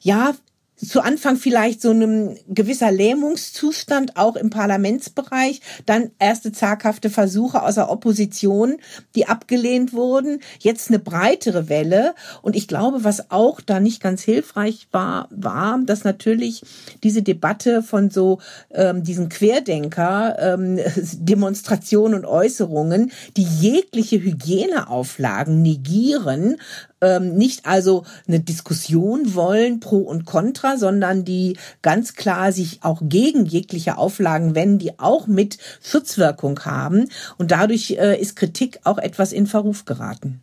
Ja, 0.00 0.32
zu 0.78 1.00
Anfang 1.00 1.36
vielleicht 1.36 1.82
so 1.82 1.90
einem 1.90 2.36
gewisser 2.48 2.92
Lähmungszustand 2.92 4.16
auch 4.16 4.36
im 4.36 4.50
Parlamentsbereich, 4.50 5.60
dann 5.86 6.10
erste 6.18 6.52
zaghafte 6.52 7.10
Versuche 7.10 7.62
aus 7.62 7.74
der 7.74 7.90
Opposition, 7.90 8.76
die 9.14 9.26
abgelehnt 9.26 9.92
wurden, 9.92 10.40
jetzt 10.60 10.88
eine 10.88 10.98
breitere 10.98 11.68
Welle. 11.68 12.14
Und 12.42 12.54
ich 12.54 12.68
glaube, 12.68 13.04
was 13.04 13.30
auch 13.30 13.60
da 13.60 13.80
nicht 13.80 14.00
ganz 14.00 14.22
hilfreich 14.22 14.88
war, 14.92 15.28
war, 15.30 15.80
dass 15.84 16.04
natürlich 16.04 16.62
diese 17.02 17.22
Debatte 17.22 17.82
von 17.82 18.10
so 18.10 18.38
ähm, 18.70 19.02
diesen 19.02 19.28
Querdenker 19.28 20.36
ähm, 20.38 20.78
Demonstrationen 21.14 22.20
und 22.20 22.26
Äußerungen, 22.26 23.10
die 23.36 23.42
jegliche 23.42 24.20
Hygieneauflagen 24.20 25.60
negieren, 25.62 26.56
ähm, 27.00 27.34
nicht 27.36 27.66
also 27.66 28.04
eine 28.26 28.40
Diskussion 28.40 29.34
wollen 29.34 29.80
pro 29.80 29.98
und 29.98 30.24
contra, 30.24 30.76
sondern 30.76 31.24
die 31.24 31.56
ganz 31.82 32.14
klar 32.14 32.52
sich 32.52 32.80
auch 32.82 33.00
gegen 33.02 33.46
jegliche 33.46 33.98
Auflagen 33.98 34.54
wenden, 34.54 34.78
die 34.78 34.98
auch 34.98 35.26
mit 35.26 35.58
Schutzwirkung 35.82 36.60
haben. 36.60 37.08
Und 37.36 37.50
dadurch 37.50 37.92
äh, 37.92 38.20
ist 38.20 38.36
Kritik 38.36 38.80
auch 38.84 38.98
etwas 38.98 39.32
in 39.32 39.46
Verruf 39.46 39.84
geraten. 39.84 40.40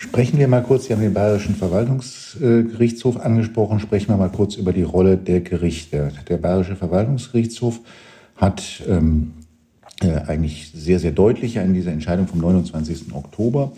Sprechen 0.00 0.38
wir 0.38 0.46
mal 0.46 0.62
kurz, 0.62 0.84
Sie 0.84 0.92
haben 0.92 1.00
den 1.02 1.12
Bayerischen 1.12 1.56
Verwaltungsgerichtshof 1.56 3.16
angesprochen, 3.16 3.80
sprechen 3.80 4.10
wir 4.10 4.16
mal 4.16 4.30
kurz 4.30 4.54
über 4.54 4.72
die 4.72 4.84
Rolle 4.84 5.16
der 5.16 5.40
Gerichte. 5.40 6.12
Der 6.28 6.36
Bayerische 6.36 6.76
Verwaltungsgerichtshof 6.76 7.80
hat 8.36 8.62
ähm, 8.88 9.32
äh, 10.00 10.20
eigentlich 10.28 10.70
sehr, 10.72 11.00
sehr 11.00 11.10
deutlich 11.10 11.56
in 11.56 11.74
dieser 11.74 11.90
Entscheidung 11.90 12.28
vom 12.28 12.38
29. 12.38 13.12
Oktober 13.12 13.72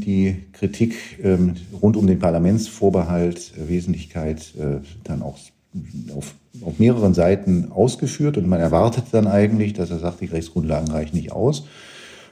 die 0.00 0.44
Kritik 0.52 0.94
ähm, 1.22 1.54
rund 1.82 1.96
um 1.96 2.06
den 2.06 2.18
Parlamentsvorbehalt, 2.18 3.52
äh, 3.56 3.68
Wesentlichkeit 3.68 4.54
äh, 4.58 4.80
dann 5.04 5.22
auch 5.22 5.38
auf, 6.16 6.34
auf 6.62 6.78
mehreren 6.78 7.14
Seiten 7.14 7.70
ausgeführt 7.70 8.36
und 8.38 8.48
man 8.48 8.60
erwartet 8.60 9.04
dann 9.12 9.26
eigentlich, 9.26 9.74
dass 9.74 9.90
er 9.90 9.98
sagt, 9.98 10.20
die 10.20 10.26
Rechtsgrundlagen 10.26 10.90
reichen 10.90 11.16
nicht 11.16 11.32
aus. 11.32 11.64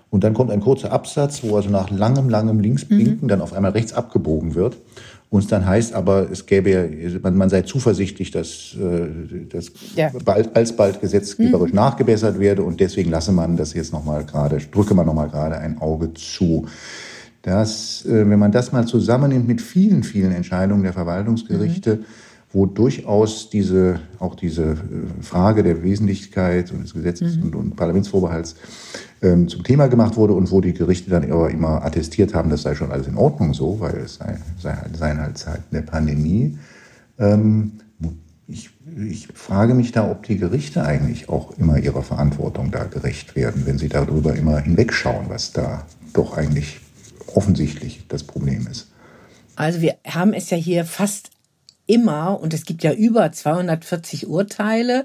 Und 0.08 0.24
dann 0.24 0.34
kommt 0.34 0.50
ein 0.50 0.60
kurzer 0.60 0.92
Absatz, 0.92 1.42
wo 1.42 1.56
also 1.56 1.68
nach 1.68 1.90
langem, 1.90 2.28
langem 2.28 2.60
Linksblinken 2.60 3.24
mhm. 3.24 3.28
dann 3.28 3.40
auf 3.40 3.52
einmal 3.52 3.72
rechts 3.72 3.92
abgebogen 3.92 4.54
wird. 4.54 4.76
Und 5.28 5.40
es 5.40 5.48
dann 5.48 5.66
heißt 5.66 5.92
aber, 5.92 6.30
es 6.30 6.46
gäbe, 6.46 6.88
man, 7.22 7.36
man 7.36 7.50
sei 7.50 7.62
zuversichtlich, 7.62 8.30
dass 8.30 8.76
äh, 8.80 9.46
das 9.48 9.72
ja. 9.96 10.10
bald, 10.24 10.54
alsbald 10.54 11.00
gesetzgeberisch 11.00 11.72
mhm. 11.72 11.76
nachgebessert 11.76 12.38
werde 12.38 12.62
und 12.62 12.78
deswegen 12.78 13.10
lasse 13.10 13.32
man 13.32 13.56
das 13.56 13.74
jetzt 13.74 13.92
nochmal 13.92 14.24
gerade, 14.24 14.58
drücke 14.58 14.94
man 14.94 15.04
nochmal 15.04 15.28
gerade 15.28 15.58
ein 15.58 15.80
Auge 15.80 16.14
zu 16.14 16.66
dass, 17.46 18.04
äh, 18.04 18.28
wenn 18.28 18.40
man 18.40 18.50
das 18.50 18.72
mal 18.72 18.86
zusammennimmt 18.86 19.46
mit 19.46 19.60
vielen, 19.60 20.02
vielen 20.02 20.32
Entscheidungen 20.32 20.82
der 20.82 20.92
Verwaltungsgerichte, 20.92 21.96
mhm. 21.96 22.04
wo 22.52 22.66
durchaus 22.66 23.50
diese, 23.50 24.00
auch 24.18 24.34
diese 24.34 24.72
äh, 24.72 25.22
Frage 25.22 25.62
der 25.62 25.84
Wesentlichkeit 25.84 26.72
und 26.72 26.82
des 26.82 26.92
Gesetzes 26.92 27.36
mhm. 27.36 27.44
und, 27.44 27.54
und, 27.54 27.76
Parlamentsvorbehalts 27.76 28.56
ähm, 29.22 29.46
zum 29.46 29.62
Thema 29.62 29.86
gemacht 29.86 30.16
wurde 30.16 30.32
und 30.32 30.50
wo 30.50 30.60
die 30.60 30.72
Gerichte 30.72 31.08
dann 31.08 31.30
aber 31.30 31.48
immer 31.52 31.84
attestiert 31.84 32.34
haben, 32.34 32.50
das 32.50 32.62
sei 32.62 32.74
schon 32.74 32.90
alles 32.90 33.06
in 33.06 33.16
Ordnung 33.16 33.54
so, 33.54 33.78
weil 33.78 33.94
es 33.98 34.16
sei, 34.16 34.38
sei 34.60 34.72
halt, 34.72 34.96
seien 34.96 35.20
halt 35.20 35.38
Zeiten 35.38 35.72
der 35.72 35.82
Pandemie. 35.82 36.58
Ähm, 37.16 37.74
ich, 38.48 38.70
ich 39.08 39.28
frage 39.34 39.74
mich 39.74 39.92
da, 39.92 40.10
ob 40.10 40.24
die 40.24 40.36
Gerichte 40.36 40.82
eigentlich 40.82 41.28
auch 41.28 41.56
immer 41.58 41.78
ihrer 41.78 42.02
Verantwortung 42.02 42.72
da 42.72 42.84
gerecht 42.84 43.36
werden, 43.36 43.62
wenn 43.66 43.78
sie 43.78 43.88
darüber 43.88 44.34
immer 44.34 44.58
hinwegschauen, 44.58 45.26
was 45.28 45.52
da 45.52 45.86
doch 46.12 46.36
eigentlich 46.36 46.80
offensichtlich 47.34 48.04
das 48.08 48.24
Problem 48.24 48.66
ist. 48.70 48.88
Also 49.56 49.80
wir 49.80 49.96
haben 50.06 50.32
es 50.32 50.50
ja 50.50 50.56
hier 50.56 50.84
fast 50.84 51.30
immer, 51.86 52.40
und 52.40 52.52
es 52.52 52.64
gibt 52.64 52.82
ja 52.82 52.92
über 52.92 53.30
240 53.32 54.26
Urteile 54.26 55.04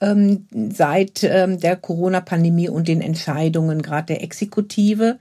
ähm, 0.00 0.46
seit 0.72 1.22
ähm, 1.24 1.60
der 1.60 1.76
Corona-Pandemie 1.76 2.68
und 2.68 2.88
den 2.88 3.02
Entscheidungen 3.02 3.82
gerade 3.82 4.06
der 4.06 4.22
Exekutive. 4.22 5.18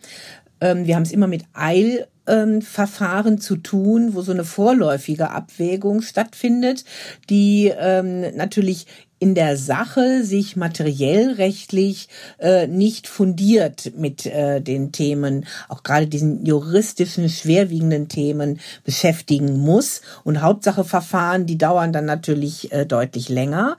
Ähm, 0.62 0.88
wir 0.88 0.96
haben 0.96 1.04
es 1.04 1.12
immer 1.12 1.28
mit 1.28 1.44
Eilverfahren 1.54 3.40
zu 3.40 3.58
tun, 3.58 4.14
wo 4.14 4.22
so 4.22 4.32
eine 4.32 4.46
vorläufige 4.46 5.32
Abwägung 5.32 6.02
stattfindet, 6.02 6.86
die 7.30 7.74
ähm, 7.78 8.22
natürlich 8.36 8.86
in 9.20 9.36
der 9.36 9.58
Sache 9.58 10.24
sich 10.24 10.56
materiell 10.56 11.34
rechtlich 11.34 12.08
äh, 12.40 12.68
nicht 12.68 13.08
fundiert 13.08 13.92
mit 13.96 14.26
äh, 14.26 14.62
den 14.62 14.92
Themen, 14.92 15.46
auch 15.68 15.84
gerade 15.84 16.08
diesen 16.08 16.46
juristischen, 16.46 17.30
schwerwiegenden 17.30 18.08
Themen 18.08 18.60
beschäftigen 18.84 19.60
muss. 19.60 20.02
Und 20.24 20.42
Hauptsache 20.42 20.86
Verfahren, 20.86 21.46
die 21.46 21.58
dauern 21.58 21.92
dann 21.92 22.06
natürlich 22.06 22.72
äh, 22.72 22.86
deutlich 22.86 23.30
länger. 23.30 23.76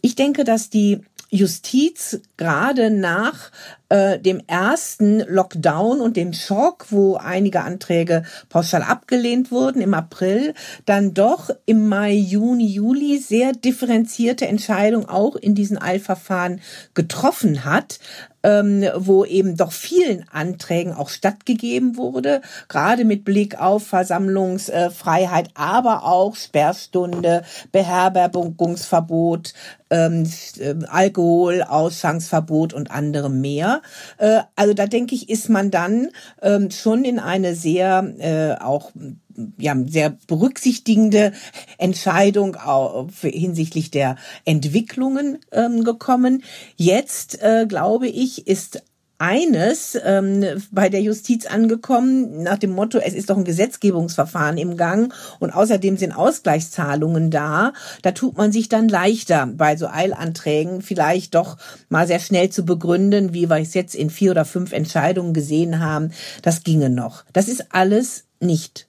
Ich 0.00 0.14
denke, 0.14 0.44
dass 0.44 0.70
die 0.70 1.00
Justiz 1.30 2.20
gerade 2.38 2.90
nach 2.90 3.50
äh, 3.88 4.18
dem 4.18 4.42
ersten 4.46 5.20
Lockdown 5.20 6.00
und 6.00 6.16
dem 6.16 6.32
Schock, 6.32 6.86
wo 6.90 7.16
einige 7.16 7.62
Anträge 7.62 8.22
pauschal 8.48 8.82
abgelehnt 8.82 9.50
wurden 9.50 9.80
im 9.80 9.94
April, 9.94 10.54
dann 10.84 11.14
doch 11.14 11.50
im 11.66 11.88
Mai, 11.88 12.12
Juni, 12.12 12.66
Juli 12.66 13.18
sehr 13.18 13.52
differenzierte 13.52 14.46
Entscheidungen 14.46 15.08
auch 15.08 15.36
in 15.36 15.54
diesen 15.54 15.80
Eilverfahren 15.80 16.60
getroffen 16.94 17.64
hat, 17.64 17.98
ähm, 18.42 18.84
wo 18.96 19.24
eben 19.24 19.56
doch 19.56 19.72
vielen 19.72 20.24
Anträgen 20.28 20.92
auch 20.94 21.08
stattgegeben 21.08 21.96
wurde, 21.96 22.40
gerade 22.68 23.04
mit 23.04 23.24
Blick 23.24 23.60
auf 23.60 23.86
Versammlungsfreiheit, 23.86 25.50
aber 25.54 26.04
auch 26.04 26.36
Sperrstunde, 26.36 27.42
Beherbergungsverbot, 27.72 29.54
ähm, 29.90 30.30
äh, 30.58 30.74
Alkohol, 30.88 31.62
Ausschangsverbot 31.62 32.72
und 32.74 32.90
anderem 32.90 33.40
mehr. 33.40 33.77
Äh, 34.18 34.40
also 34.56 34.74
da 34.74 34.86
denke 34.86 35.14
ich, 35.14 35.28
ist 35.28 35.48
man 35.48 35.70
dann 35.70 36.08
ähm, 36.42 36.70
schon 36.70 37.04
in 37.04 37.18
eine 37.18 37.54
sehr 37.54 38.14
äh, 38.18 38.62
auch 38.62 38.92
ja, 39.56 39.76
sehr 39.86 40.16
berücksichtigende 40.26 41.32
Entscheidung 41.78 42.56
hinsichtlich 43.20 43.90
der 43.90 44.16
Entwicklungen 44.44 45.38
ähm, 45.52 45.84
gekommen. 45.84 46.42
Jetzt, 46.76 47.40
äh, 47.42 47.66
glaube 47.68 48.08
ich, 48.08 48.48
ist 48.48 48.82
eines 49.18 49.98
ähm, 50.04 50.44
bei 50.70 50.88
der 50.88 51.02
Justiz 51.02 51.46
angekommen, 51.46 52.42
nach 52.42 52.58
dem 52.58 52.70
Motto, 52.70 52.98
es 52.98 53.14
ist 53.14 53.30
doch 53.30 53.36
ein 53.36 53.44
Gesetzgebungsverfahren 53.44 54.58
im 54.58 54.76
Gang 54.76 55.12
und 55.40 55.50
außerdem 55.50 55.96
sind 55.96 56.12
Ausgleichszahlungen 56.12 57.30
da. 57.30 57.72
Da 58.02 58.12
tut 58.12 58.36
man 58.36 58.52
sich 58.52 58.68
dann 58.68 58.88
leichter 58.88 59.46
bei 59.46 59.76
so 59.76 59.88
Eilanträgen 59.88 60.82
vielleicht 60.82 61.34
doch 61.34 61.56
mal 61.88 62.06
sehr 62.06 62.20
schnell 62.20 62.50
zu 62.50 62.64
begründen, 62.64 63.34
wie 63.34 63.50
wir 63.50 63.56
es 63.56 63.74
jetzt 63.74 63.94
in 63.94 64.10
vier 64.10 64.30
oder 64.30 64.44
fünf 64.44 64.72
Entscheidungen 64.72 65.34
gesehen 65.34 65.80
haben. 65.80 66.12
Das 66.42 66.62
ginge 66.62 66.90
noch. 66.90 67.24
Das 67.32 67.48
ist 67.48 67.66
alles 67.70 68.24
nicht 68.40 68.87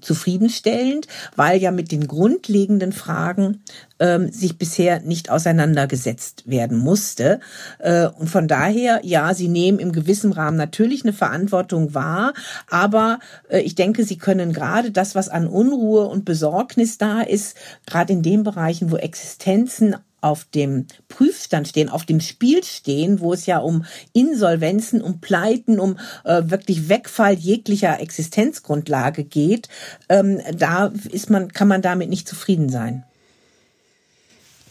zufriedenstellend, 0.00 1.06
weil 1.36 1.60
ja 1.60 1.70
mit 1.70 1.92
den 1.92 2.06
grundlegenden 2.06 2.92
Fragen 2.92 3.62
ähm, 3.98 4.30
sich 4.30 4.58
bisher 4.58 5.00
nicht 5.00 5.30
auseinandergesetzt 5.30 6.44
werden 6.46 6.78
musste. 6.78 7.40
Äh, 7.78 8.06
und 8.06 8.28
von 8.28 8.48
daher, 8.48 9.00
ja, 9.02 9.34
sie 9.34 9.48
nehmen 9.48 9.78
im 9.78 9.92
gewissen 9.92 10.32
Rahmen 10.32 10.56
natürlich 10.56 11.04
eine 11.04 11.12
Verantwortung 11.12 11.94
wahr, 11.94 12.32
aber 12.70 13.18
äh, 13.48 13.60
ich 13.60 13.74
denke, 13.74 14.04
sie 14.04 14.18
können 14.18 14.52
gerade 14.52 14.90
das, 14.90 15.14
was 15.14 15.28
an 15.28 15.46
Unruhe 15.46 16.06
und 16.06 16.24
Besorgnis 16.24 16.98
da 16.98 17.20
ist, 17.20 17.56
gerade 17.86 18.12
in 18.12 18.22
den 18.22 18.42
Bereichen, 18.42 18.90
wo 18.90 18.96
Existenzen 18.96 19.96
auf 20.20 20.44
dem 20.44 20.86
Prüfstand 21.08 21.68
stehen, 21.68 21.88
auf 21.88 22.04
dem 22.04 22.20
Spiel 22.20 22.64
stehen, 22.64 23.20
wo 23.20 23.32
es 23.32 23.46
ja 23.46 23.58
um 23.58 23.84
Insolvenzen, 24.12 25.00
um 25.02 25.20
Pleiten, 25.20 25.78
um 25.78 25.98
äh, 26.24 26.42
wirklich 26.46 26.88
Wegfall 26.88 27.34
jeglicher 27.34 28.00
Existenzgrundlage 28.00 29.24
geht, 29.24 29.68
ähm, 30.08 30.40
da 30.56 30.92
ist 31.10 31.30
man, 31.30 31.52
kann 31.52 31.68
man 31.68 31.82
damit 31.82 32.10
nicht 32.10 32.28
zufrieden 32.28 32.68
sein. 32.68 33.04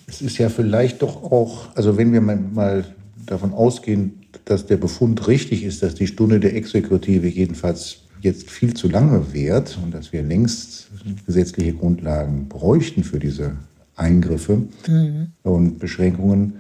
Es 0.08 0.22
ist 0.22 0.38
ja 0.38 0.50
vielleicht 0.50 1.01
doch 1.01 1.24
auch, 1.24 1.75
also 1.75 1.98
wenn 1.98 2.13
wir 2.13 2.22
mal 2.22 2.86
davon 3.25 3.54
ausgehen, 3.54 4.25
dass 4.46 4.66
der 4.66 4.77
Befund 4.77 5.27
richtig 5.27 5.63
ist, 5.63 5.84
dass 5.84 5.96
die 5.96 6.08
Stunde 6.08 6.39
der 6.39 6.56
Exekutive 6.56 7.27
jedenfalls 7.27 8.00
jetzt 8.22 8.50
viel 8.50 8.74
zu 8.74 8.88
lange 8.88 9.34
währt 9.34 9.77
und 9.84 9.94
dass 9.94 10.13
wir 10.13 10.24
längst 10.24 10.88
gesetzliche 11.25 11.74
Grundlagen 11.74 12.48
bräuchten 12.48 13.04
für 13.04 13.20
diese 13.20 13.58
Eingriffe 13.98 14.63
mhm. 14.88 15.32
und 15.44 15.80
Beschränkungen, 15.80 16.60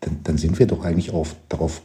dann, 0.00 0.18
dann, 0.22 0.38
sind 0.38 0.58
wir 0.58 0.66
doch 0.66 0.84
eigentlich 0.84 1.10
auf, 1.10 1.34
darauf 1.48 1.82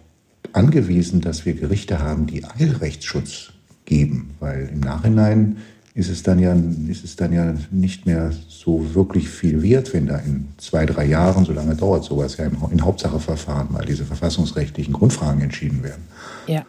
angewiesen, 0.54 1.22
dass 1.22 1.46
wir 1.46 1.54
Gerichte 1.54 2.00
haben, 2.00 2.28
die 2.28 2.44
Eilrechtsschutz 2.44 3.54
geben, 3.86 4.36
weil 4.40 4.70
im 4.72 4.82
Nachhinein 4.82 5.58
ist 5.94 6.10
es 6.10 6.24
dann 6.24 6.40
ja, 6.40 6.56
ist 6.88 7.04
es 7.04 7.16
dann 7.16 7.34
ja 7.34 7.54
nicht 7.70 8.06
mehr 8.06 8.32
so 8.48 8.94
wirklich 8.94 9.30
viel 9.30 9.62
wert, 9.62 9.94
wenn 9.94 10.08
da 10.08 10.18
in 10.20 10.48
zwei, 10.58 10.86
drei 10.86 11.06
Jahren, 11.06 11.46
so 11.46 11.52
lange 11.52 11.76
dauert 11.76 12.04
sowas 12.04 12.38
ja 12.38 12.46
in 12.46 12.82
Hauptsacheverfahren 12.84 13.72
mal 13.72 13.86
diese 13.86 14.06
verfassungsrechtlichen 14.06 14.94
Grundfragen 14.94 15.42
entschieden 15.42 15.84
werden. 15.84 16.04
Ja. 16.48 16.66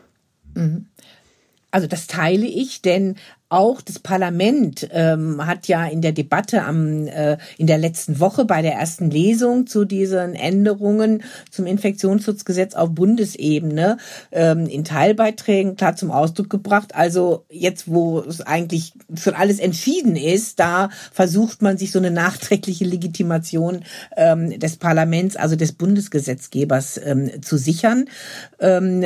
Mhm. 0.55 0.87
Also 1.71 1.87
das 1.87 2.07
teile 2.07 2.47
ich, 2.47 2.83
denn 2.83 3.15
auch 3.53 3.83
das 3.83 3.99
Parlament 3.99 4.89
ähm, 4.93 5.47
hat 5.47 5.69
ja 5.69 5.85
in 5.85 6.01
der 6.01 6.13
Debatte 6.13 6.65
am 6.65 7.07
äh, 7.07 7.37
in 7.59 7.67
der 7.67 7.77
letzten 7.77 8.19
Woche 8.19 8.47
bei 8.47 8.63
der 8.63 8.73
ersten 8.73 9.11
Lesung 9.11 9.67
zu 9.67 9.85
diesen 9.85 10.35
Änderungen 10.35 11.23
zum 11.51 11.67
Infektionsschutzgesetz 11.67 12.75
auf 12.75 12.91
Bundesebene 12.91 13.99
ähm, 14.31 14.67
in 14.67 14.85
Teilbeiträgen 14.85 15.77
klar 15.77 15.97
zum 15.97 16.11
Ausdruck 16.11 16.49
gebracht. 16.49 16.95
Also 16.95 17.45
jetzt, 17.51 17.89
wo 17.89 18.21
es 18.21 18.41
eigentlich 18.41 18.95
schon 19.15 19.35
alles 19.35 19.59
entschieden 19.59 20.17
ist, 20.17 20.59
da 20.59 20.89
versucht 21.13 21.61
man 21.61 21.77
sich 21.77 21.93
so 21.93 21.99
eine 21.99 22.11
nachträgliche 22.11 22.87
Legitimation 22.87 23.85
ähm, 24.17 24.59
des 24.59 24.79
Parlaments, 24.79 25.37
also 25.37 25.57
des 25.57 25.73
Bundesgesetzgebers, 25.73 26.99
ähm, 27.05 27.43
zu 27.43 27.59
sichern. 27.59 28.07
Ähm, 28.61 29.05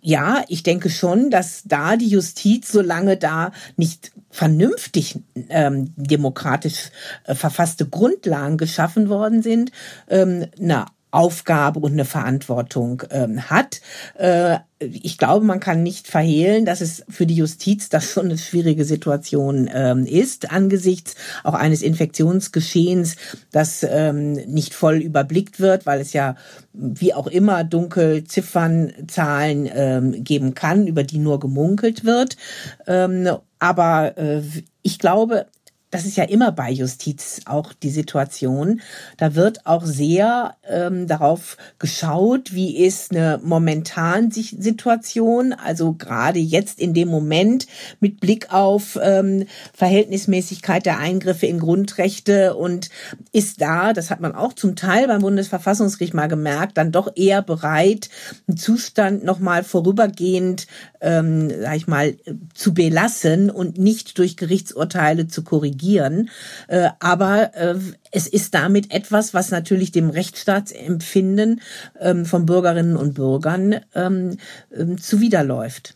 ja, 0.00 0.42
ich 0.48 0.64
denke 0.64 0.90
schon, 0.90 1.30
dass 1.30 1.62
da 1.64 1.96
die 1.96 2.08
Justiz, 2.08 2.72
solange 2.72 3.16
da 3.16 3.52
nicht 3.76 3.83
vernünftig 4.30 5.20
ähm, 5.48 5.92
demokratisch 5.96 6.90
äh, 7.24 7.34
verfasste 7.34 7.86
Grundlagen 7.86 8.56
geschaffen 8.56 9.08
worden 9.08 9.42
sind, 9.42 9.70
ähm, 10.08 10.46
na 10.58 10.86
Aufgabe 11.14 11.80
und 11.80 11.92
eine 11.92 12.04
Verantwortung 12.04 13.02
ähm, 13.10 13.48
hat. 13.48 13.80
Äh, 14.18 14.58
ich 14.78 15.16
glaube, 15.16 15.46
man 15.46 15.60
kann 15.60 15.82
nicht 15.82 16.08
verhehlen, 16.08 16.64
dass 16.64 16.80
es 16.80 17.04
für 17.08 17.26
die 17.26 17.36
Justiz 17.36 17.88
das 17.88 18.10
schon 18.10 18.26
eine 18.26 18.38
schwierige 18.38 18.84
Situation 18.84 19.70
ähm, 19.72 20.04
ist, 20.04 20.50
angesichts 20.50 21.14
auch 21.44 21.54
eines 21.54 21.82
Infektionsgeschehens, 21.82 23.16
das 23.52 23.86
ähm, 23.88 24.32
nicht 24.32 24.74
voll 24.74 24.96
überblickt 24.96 25.60
wird, 25.60 25.86
weil 25.86 26.00
es 26.00 26.12
ja 26.12 26.36
wie 26.72 27.14
auch 27.14 27.28
immer 27.28 27.64
dunkel 27.64 28.24
Ziffernzahlen 28.24 29.70
ähm, 29.72 30.24
geben 30.24 30.54
kann, 30.54 30.86
über 30.86 31.04
die 31.04 31.18
nur 31.18 31.38
gemunkelt 31.38 32.04
wird. 32.04 32.36
Ähm, 32.86 33.28
aber 33.58 34.18
äh, 34.18 34.42
ich 34.82 34.98
glaube, 34.98 35.46
das 35.94 36.06
ist 36.06 36.16
ja 36.16 36.24
immer 36.24 36.50
bei 36.50 36.72
Justiz 36.72 37.42
auch 37.44 37.72
die 37.72 37.90
Situation. 37.90 38.80
Da 39.16 39.36
wird 39.36 39.64
auch 39.64 39.84
sehr 39.84 40.56
ähm, 40.68 41.06
darauf 41.06 41.56
geschaut, 41.78 42.52
wie 42.52 42.84
ist 42.84 43.12
eine 43.12 43.38
momentan 43.44 44.32
Situation, 44.32 45.52
also 45.52 45.92
gerade 45.92 46.40
jetzt 46.40 46.80
in 46.80 46.94
dem 46.94 47.06
Moment 47.06 47.68
mit 48.00 48.18
Blick 48.18 48.52
auf 48.52 48.98
ähm, 49.00 49.46
Verhältnismäßigkeit 49.72 50.84
der 50.84 50.98
Eingriffe 50.98 51.46
in 51.46 51.60
Grundrechte 51.60 52.56
und 52.56 52.90
ist 53.30 53.60
da, 53.60 53.92
das 53.92 54.10
hat 54.10 54.20
man 54.20 54.34
auch 54.34 54.52
zum 54.52 54.74
Teil 54.74 55.06
beim 55.06 55.20
Bundesverfassungsgericht 55.20 56.12
mal 56.12 56.26
gemerkt, 56.26 56.76
dann 56.76 56.90
doch 56.90 57.12
eher 57.14 57.40
bereit, 57.40 58.08
einen 58.48 58.56
Zustand 58.56 59.22
nochmal 59.22 59.62
vorübergehend, 59.62 60.66
ähm, 61.00 61.50
sag 61.50 61.76
ich 61.76 61.86
mal, 61.86 62.16
zu 62.52 62.74
belassen 62.74 63.48
und 63.48 63.78
nicht 63.78 64.18
durch 64.18 64.36
Gerichtsurteile 64.36 65.28
zu 65.28 65.44
korrigieren 65.44 65.83
reagieren. 65.84 66.30
Äh, 66.68 66.88
aber 67.00 67.54
äh, 67.54 67.76
es 68.10 68.26
ist 68.26 68.54
damit 68.54 68.92
etwas, 68.92 69.34
was 69.34 69.50
natürlich 69.50 69.92
dem 69.92 70.10
Rechtsstaatsempfinden 70.10 71.60
ähm, 72.00 72.24
von 72.24 72.46
Bürgerinnen 72.46 72.96
und 72.96 73.14
Bürgern 73.14 73.76
ähm, 73.94 74.36
ähm, 74.76 74.98
zuwiderläuft. 74.98 75.94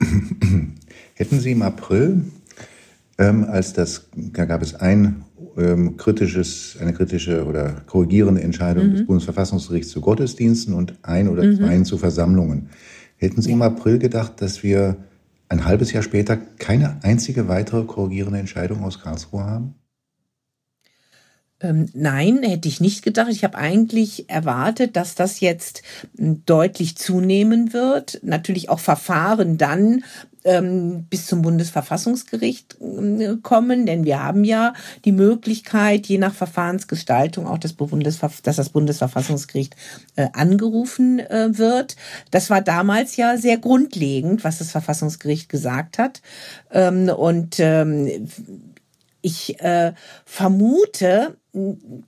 Hätten 1.14 1.40
Sie 1.40 1.52
im 1.52 1.62
April, 1.62 2.22
ähm, 3.18 3.44
als 3.44 3.72
das, 3.72 4.08
da 4.14 4.44
gab 4.44 4.62
es 4.62 4.74
ein 4.74 5.24
ähm, 5.56 5.96
kritisches, 5.96 6.76
eine 6.80 6.92
kritische 6.92 7.44
oder 7.44 7.82
korrigierende 7.86 8.42
Entscheidung 8.42 8.88
mhm. 8.88 8.92
des 8.92 9.06
Bundesverfassungsgerichts 9.06 9.90
zu 9.90 10.00
Gottesdiensten 10.00 10.74
und 10.74 10.94
ein 11.02 11.28
oder 11.28 11.44
mhm. 11.44 11.56
zwei 11.56 11.80
zu 11.80 11.98
Versammlungen. 11.98 12.68
Hätten 13.16 13.42
Sie 13.42 13.50
ja. 13.50 13.56
im 13.56 13.62
April 13.62 13.98
gedacht, 13.98 14.40
dass 14.40 14.62
wir 14.62 14.96
ein 15.48 15.64
halbes 15.64 15.92
Jahr 15.92 16.02
später 16.02 16.36
keine 16.36 17.02
einzige 17.02 17.48
weitere 17.48 17.84
korrigierende 17.84 18.38
Entscheidung 18.38 18.84
aus 18.84 19.00
Karlsruhe 19.00 19.44
haben? 19.44 19.77
Ähm, 21.60 21.86
nein, 21.92 22.42
hätte 22.44 22.68
ich 22.68 22.80
nicht 22.80 23.02
gedacht. 23.02 23.30
Ich 23.30 23.42
habe 23.42 23.58
eigentlich 23.58 24.30
erwartet, 24.30 24.94
dass 24.94 25.16
das 25.16 25.40
jetzt 25.40 25.82
hm, 26.16 26.44
deutlich 26.46 26.96
zunehmen 26.96 27.72
wird. 27.72 28.20
Natürlich 28.22 28.68
auch 28.68 28.78
Verfahren 28.78 29.58
dann 29.58 30.04
ähm, 30.44 31.06
bis 31.10 31.26
zum 31.26 31.42
Bundesverfassungsgericht 31.42 32.76
äh, 32.80 33.36
kommen, 33.42 33.86
denn 33.86 34.04
wir 34.04 34.22
haben 34.22 34.44
ja 34.44 34.72
die 35.04 35.10
Möglichkeit, 35.10 36.06
je 36.06 36.18
nach 36.18 36.32
Verfahrensgestaltung 36.32 37.48
auch 37.48 37.58
das 37.58 37.72
Bundesver 37.72 38.30
dass 38.44 38.56
das 38.56 38.68
Bundesverfassungsgericht 38.68 39.74
äh, 40.14 40.28
angerufen 40.34 41.18
äh, 41.18 41.58
wird. 41.58 41.96
Das 42.30 42.50
war 42.50 42.60
damals 42.60 43.16
ja 43.16 43.36
sehr 43.36 43.58
grundlegend, 43.58 44.44
was 44.44 44.58
das 44.58 44.70
Verfassungsgericht 44.70 45.48
gesagt 45.48 45.98
hat. 45.98 46.22
Ähm, 46.70 47.08
und 47.08 47.60
ich 49.20 49.60
äh, 49.60 49.92
vermute, 50.24 51.36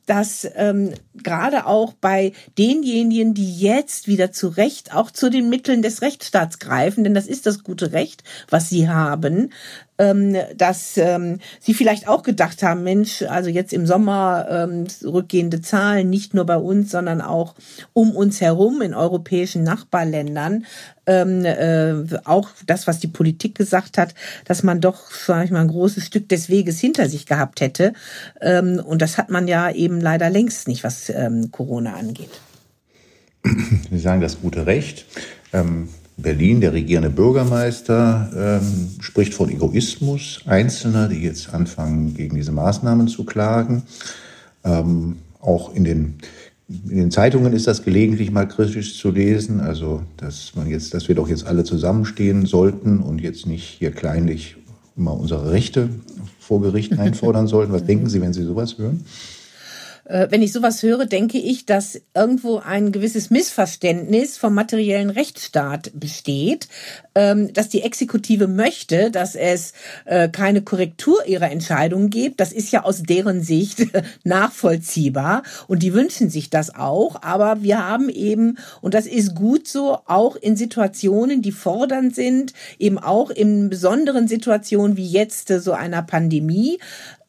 dass 0.07 0.49
ähm, 0.55 0.95
gerade 1.15 1.67
auch 1.67 1.93
bei 1.95 2.33
denjenigen, 2.59 3.35
die 3.35 3.59
jetzt 3.59 4.07
wieder 4.07 4.33
zu 4.33 4.49
Recht 4.49 4.95
auch 4.95 5.11
zu 5.11 5.31
den 5.31 5.49
Mitteln 5.49 5.83
des 5.83 6.03
Rechtsstaats 6.03 6.59
greifen, 6.59 7.05
denn 7.05 7.15
das 7.15 7.27
ist 7.27 7.47
das 7.47 7.63
gute 7.63 7.93
Recht, 7.93 8.25
was 8.49 8.69
sie 8.69 8.89
haben, 8.89 9.53
dass 10.57 10.97
ähm, 10.97 11.41
sie 11.61 11.75
vielleicht 11.75 12.09
auch 12.09 12.23
gedacht 12.23 12.63
haben, 12.63 12.83
Mensch, 12.85 13.23
also 13.23 13.51
jetzt 13.51 13.73
im 13.73 13.87
Sommer 13.87 14.47
ähm, 14.51 14.87
rückgehende 15.05 15.61
Zahlen, 15.61 16.09
nicht 16.09 16.33
nur 16.33 16.47
bei 16.47 16.57
uns, 16.57 16.91
sondern 16.91 17.21
auch 17.21 17.55
um 17.93 18.13
uns 18.13 18.41
herum 18.41 18.81
in 18.81 18.95
europäischen 18.95 19.63
Nachbarländern, 19.63 20.65
ähm, 21.07 21.45
äh, 21.45 22.17
auch 22.25 22.49
das, 22.67 22.87
was 22.87 23.01
die 23.01 23.09
Politik 23.09 23.55
gesagt 23.55 23.99
hat, 23.99 24.15
dass 24.47 24.63
man 24.63 24.81
doch, 24.81 25.11
sag 25.11 25.45
ich 25.45 25.51
mal, 25.51 25.61
ein 25.61 25.69
großes 25.69 26.07
Stück 26.07 26.29
des 26.29 26.49
Weges 26.49 26.81
hinter 26.81 27.09
sich 27.09 27.27
gehabt 27.27 27.61
hätte. 27.61 27.93
Ähm, 28.41 28.81
und 28.85 29.03
das 29.03 29.19
hat 29.19 29.29
man 29.29 29.49
ja 29.49 29.71
eben 29.71 30.01
leider 30.01 30.31
längst 30.31 30.69
nicht, 30.69 30.83
was 30.83 31.11
ähm, 31.11 31.51
Corona 31.51 31.95
angeht. 31.95 32.31
Sie 33.91 33.99
sagen 33.99 34.21
das 34.21 34.41
gute 34.41 34.67
Recht. 34.67 35.07
Ähm, 35.53 35.89
Berlin, 36.23 36.61
der 36.61 36.73
regierende 36.73 37.11
Bürgermeister, 37.11 38.61
ähm, 38.63 38.91
spricht 39.01 39.35
von 39.35 39.51
Egoismus 39.51 40.41
Einzelner, 40.47 41.09
die 41.09 41.23
jetzt 41.23 41.53
anfangen, 41.53 42.15
gegen 42.15 42.37
diese 42.37 42.53
Maßnahmen 42.53 43.09
zu 43.09 43.25
klagen. 43.25 43.83
Ähm, 44.65 45.17
auch 45.41 45.75
in 45.75 45.85
den, 45.85 46.15
in 46.69 46.97
den 46.97 47.11
Zeitungen 47.11 47.53
ist 47.53 47.67
das 47.67 47.83
gelegentlich 47.83 48.31
mal 48.31 48.47
kritisch 48.47 48.99
zu 48.99 49.11
lesen, 49.11 49.61
also 49.61 50.03
dass 50.17 50.55
man 50.55 50.69
jetzt, 50.69 50.95
dass 50.95 51.09
wir 51.09 51.15
doch 51.15 51.29
jetzt 51.29 51.47
alle 51.47 51.65
zusammenstehen 51.65 52.47
sollten 52.47 53.01
und 53.01 53.21
jetzt 53.21 53.47
nicht 53.47 53.65
hier 53.65 53.91
kleinlich 53.91 54.57
immer 54.97 55.19
unsere 55.19 55.51
Rechte 55.51 55.89
vor 56.39 56.61
Gericht 56.61 56.93
einfordern 56.99 57.47
sollten. 57.47 57.73
Was 57.73 57.85
denken 57.85 58.09
Sie, 58.09 58.21
wenn 58.21 58.33
Sie 58.33 58.45
sowas 58.45 58.79
hören? 58.79 59.05
Äh, 60.11 60.27
wenn 60.31 60.43
ich 60.43 60.53
sowas 60.53 60.83
höre, 60.83 61.07
denke 61.07 61.39
ich, 61.39 61.67
dass 61.67 62.01
irgendwo 62.15 62.59
ein 62.59 62.91
gewisses 62.91 63.31
Missverständnis 63.31 64.37
vom 64.37 64.55
materiellen 64.55 65.11
Rechtsstaat 65.11 65.93
besteht, 65.95 66.69
ähm, 67.15 67.53
dass 67.53 67.69
die 67.69 67.83
Exekutive 67.83 68.49
möchte, 68.49 69.11
dass 69.13 69.37
es 69.37 69.73
äh, 70.07 70.29
keine 70.29 70.63
Korrektur 70.63 71.25
ihrer 71.27 71.51
Entscheidungen 71.51 72.11
gibt. 72.11 72.41
Das 72.41 72.53
ist 72.53 72.73
ja 72.73 72.83
aus 72.83 73.03
deren 73.05 73.43
Sicht 73.43 73.87
nachvollziehbar 74.25 75.45
und 75.69 75.83
die 75.83 75.95
wünschen 75.95 76.29
sich 76.29 76.51
das 76.51 76.75
auch. 76.75 77.23
Aber 77.23 77.63
wir 77.63 77.87
haben 77.87 78.09
eben, 78.09 78.59
und 78.81 78.95
das 78.95 79.07
ist 79.07 79.37
gut 79.37 79.69
so, 79.69 79.99
auch 80.07 80.35
in 80.35 80.57
Situationen, 80.57 81.41
die 81.41 81.53
fordernd 81.53 82.17
sind, 82.17 82.53
eben 82.79 82.99
auch 82.99 83.31
in 83.31 83.71
besonderen 83.71 84.27
Situationen 84.27 84.97
wie 84.97 85.07
jetzt 85.07 85.49
so 85.49 85.73
einer 85.73 86.03
Pandemie, 86.03 86.79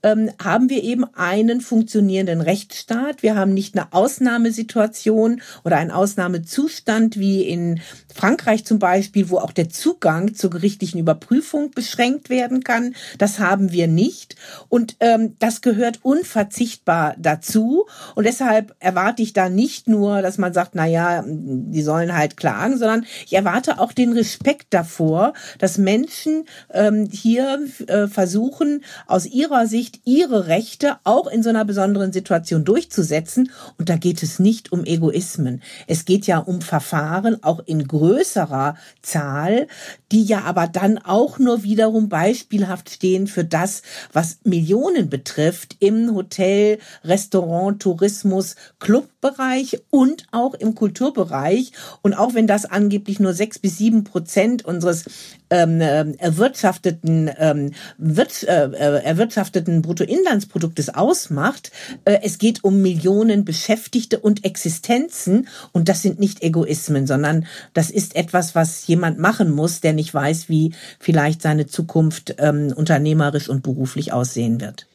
ähm, 0.04 0.32
haben 0.42 0.70
wir 0.70 0.84
eben 0.84 1.06
einen 1.16 1.62
funktionierenden 1.62 2.42
Rechtsstaat. 2.42 3.24
Wir 3.24 3.36
haben 3.36 3.54
nicht 3.54 3.76
eine 3.76 3.94
Ausnahmesituation 3.94 5.42
oder 5.64 5.78
einen 5.78 5.92
Ausnahmezustand 5.92 7.20
wie 7.20 7.44
in 7.44 7.82
Frankreich 8.14 8.66
zum 8.66 8.80
Beispiel, 8.80 9.30
wo 9.30 9.38
auch 9.38 9.52
der 9.52 9.70
Zugang 9.70 10.36
zur 10.36 10.50
gerichtlichen 10.50 11.00
Überprüfung 11.00 11.72
beschränkt 11.72 12.30
werden 12.30 12.64
kann. 12.64 12.96
Das 13.18 13.40
haben 13.40 13.72
wir 13.72 13.88
nicht. 13.88 14.36
Und 14.70 14.96
ähm, 15.00 15.36
das 15.40 15.62
gehört 15.62 16.00
unverzichtbar 16.04 17.16
dazu. 17.18 17.86
Und 18.16 18.26
deshalb 18.26 18.76
erwarte 18.80 19.22
ich 19.22 19.34
da 19.34 19.50
nicht 19.50 19.88
nur, 19.88 20.22
dass 20.22 20.38
man 20.38 20.54
sagt, 20.54 20.72
na 20.74 20.86
ja, 20.86 21.24
die 21.26 21.82
sollen 21.82 22.16
halt 22.16 22.38
klagen, 22.38 22.78
sondern 22.78 23.06
ich 23.26 23.34
erwarte 23.34 23.80
auch 23.80 23.94
den 23.94 24.14
Respekt 24.14 24.68
davor, 24.72 25.34
dass 25.60 25.78
Menschen 25.78 26.46
ähm, 26.74 27.08
hier 27.12 27.60
äh, 27.88 28.08
versuchen, 28.08 28.84
aus 29.08 29.26
ihrer 29.26 29.68
Sicht 29.68 29.91
ihre 30.06 30.48
Rechte 30.48 30.98
auch 31.04 31.28
in 31.28 31.44
so 31.44 31.50
einer 31.50 31.66
besonderen 31.66 32.12
Situation 32.12 32.64
durchzusetzen. 32.64 33.52
Und 33.78 33.90
da 33.90 33.98
geht 33.98 34.24
es 34.24 34.40
nicht 34.40 34.72
um 34.72 34.86
Egoismen. 34.86 35.62
Es 35.88 36.06
geht 36.06 36.28
ja 36.28 36.40
um 36.40 36.62
Verfahren, 36.62 37.44
auch 37.44 37.60
in 37.66 37.88
größerer 37.88 38.76
Zahl, 39.02 39.68
die 40.12 40.24
ja 40.24 40.42
aber 40.44 40.68
dann 40.68 40.98
auch 40.98 41.40
nur 41.40 41.64
wiederum 41.64 42.10
beispielhaft 42.10 42.90
stehen 42.90 43.28
für 43.28 43.46
das, 43.46 43.82
was 44.14 44.40
Millionen 44.44 45.10
betrifft 45.10 45.78
im 45.80 46.14
Hotel, 46.14 46.80
Restaurant, 47.04 47.82
Tourismus, 47.82 48.56
Club 48.80 49.10
Sportbereich 49.22 49.80
und 49.90 50.26
auch 50.32 50.54
im 50.56 50.76
Kulturbereich. 50.76 51.72
Und 52.02 52.14
auch 52.14 52.34
wenn 52.34 52.48
das 52.48 52.66
angeblich 52.66 53.20
nur 53.20 53.34
sechs 53.34 53.60
bis 53.60 53.78
sieben 53.78 54.04
Prozent 54.04 54.66
unseres 54.66 55.06
ähm, 55.50 55.82
äh, 55.82 56.12
erwirtschafteten, 56.18 57.30
ähm, 57.38 57.72
wird, 57.98 58.44
äh, 58.44 58.66
äh, 58.66 59.04
erwirtschafteten 59.04 59.82
Bruttoinlandsproduktes 59.82 60.90
ausmacht, 60.90 61.72
äh, 62.06 62.20
es 62.24 62.38
geht 62.38 62.64
um 62.64 62.82
Millionen 62.82 63.46
Beschäftigte 63.46 64.20
und 64.20 64.44
Existenzen. 64.44 65.48
Und 65.72 65.90
das 65.90 66.02
sind 66.02 66.20
nicht 66.20 66.42
Egoismen, 66.42 67.06
sondern 67.06 67.46
das 67.74 67.92
ist 67.92 68.16
etwas, 68.16 68.56
was 68.56 68.88
jemand 68.88 69.20
machen 69.20 69.52
muss, 69.52 69.82
der 69.82 69.94
nicht 69.94 70.01
weiß, 70.14 70.50
wie 70.50 70.74
vielleicht 71.00 71.42
seine 71.42 71.68
Zukunft 71.68 72.36
ähm, 72.40 72.74
unternehmerisch 72.76 73.50
und 73.50 73.64
beruflich 73.64 74.14
aussehen 74.14 74.62
wird. 74.62 74.88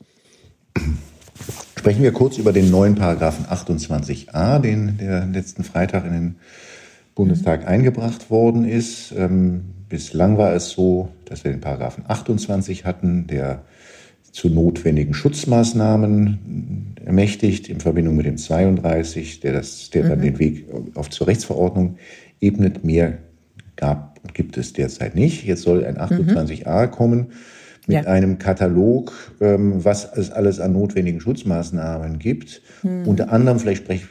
Sprechen 1.78 2.02
wir 2.02 2.12
kurz 2.12 2.38
über 2.38 2.52
den 2.52 2.70
neuen 2.70 2.94
Paragraphen 2.94 3.46
28a, 3.46 4.58
den 4.58 4.98
der 4.98 5.26
letzten 5.26 5.62
Freitag 5.62 6.04
in 6.04 6.12
den 6.12 6.36
Bundestag 7.14 7.62
mhm. 7.62 7.68
eingebracht 7.68 8.30
worden 8.30 8.64
ist. 8.64 9.12
Ähm, 9.16 9.64
bislang 9.88 10.38
war 10.38 10.52
es 10.52 10.70
so, 10.70 11.08
dass 11.24 11.44
wir 11.44 11.50
den 11.50 11.60
Paragraphen 11.60 12.04
28 12.06 12.84
hatten, 12.84 13.26
der 13.26 13.62
zu 14.32 14.48
notwendigen 14.50 15.14
Schutzmaßnahmen 15.14 16.96
ermächtigt, 17.04 17.68
in 17.68 17.80
Verbindung 17.80 18.16
mit 18.16 18.26
dem 18.26 18.36
32, 18.36 19.40
der, 19.40 19.54
das, 19.54 19.88
der 19.90 20.04
mhm. 20.04 20.08
dann 20.08 20.20
den 20.20 20.38
Weg 20.38 20.66
auf 20.94 21.08
zur 21.08 21.26
Rechtsverordnung 21.26 21.96
ebnet. 22.40 22.84
Mehr 22.84 23.18
gab 23.76 24.18
und 24.22 24.34
gibt 24.34 24.56
es 24.56 24.72
derzeit 24.72 25.14
nicht. 25.14 25.44
Jetzt 25.44 25.62
soll 25.62 25.84
ein 25.84 25.98
28a 25.98 26.86
mhm. 26.86 26.90
kommen 26.90 27.26
mit 27.86 28.04
ja. 28.04 28.10
einem 28.10 28.38
Katalog, 28.38 29.12
ähm, 29.40 29.84
was 29.84 30.10
es 30.16 30.30
alles 30.30 30.58
an 30.60 30.72
notwendigen 30.72 31.20
Schutzmaßnahmen 31.20 32.18
gibt. 32.18 32.60
Hm. 32.82 33.06
Unter 33.06 33.32
anderem, 33.32 33.60
vielleicht 33.60 33.84
sprech, 33.84 34.02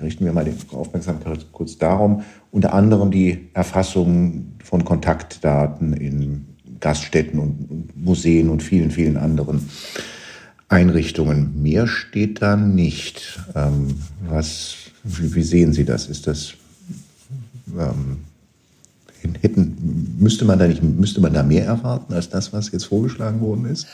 richten 0.00 0.24
wir 0.24 0.32
mal 0.32 0.44
die 0.44 0.54
Aufmerksamkeit 0.74 1.46
kurz 1.52 1.76
darum, 1.76 2.22
unter 2.50 2.72
anderem 2.72 3.10
die 3.10 3.50
Erfassung 3.52 4.52
von 4.64 4.84
Kontaktdaten 4.84 5.92
in 5.92 6.46
Gaststätten 6.80 7.38
und 7.38 7.94
Museen 8.02 8.48
und 8.48 8.62
vielen, 8.62 8.90
vielen 8.90 9.18
anderen 9.18 9.68
Einrichtungen. 10.70 11.60
Mehr 11.62 11.86
steht 11.86 12.40
da 12.40 12.56
nicht. 12.56 13.38
Ähm, 13.54 13.96
was, 14.26 14.76
wie, 15.04 15.34
wie, 15.34 15.42
sehen 15.42 15.74
Sie 15.74 15.84
das? 15.84 16.06
Ist 16.06 16.26
das 16.26 16.54
ähm, 17.78 18.24
hätten, 19.40 20.16
müsste 20.18 20.44
man 20.44 20.58
da 20.58 20.66
nicht, 20.66 20.82
müsste 20.82 21.20
man 21.20 21.32
da 21.32 21.42
mehr 21.42 21.64
erwarten 21.64 22.12
als 22.12 22.28
das, 22.28 22.52
was 22.52 22.72
jetzt 22.72 22.84
vorgeschlagen 22.84 23.40
worden 23.40 23.66
ist? 23.66 23.86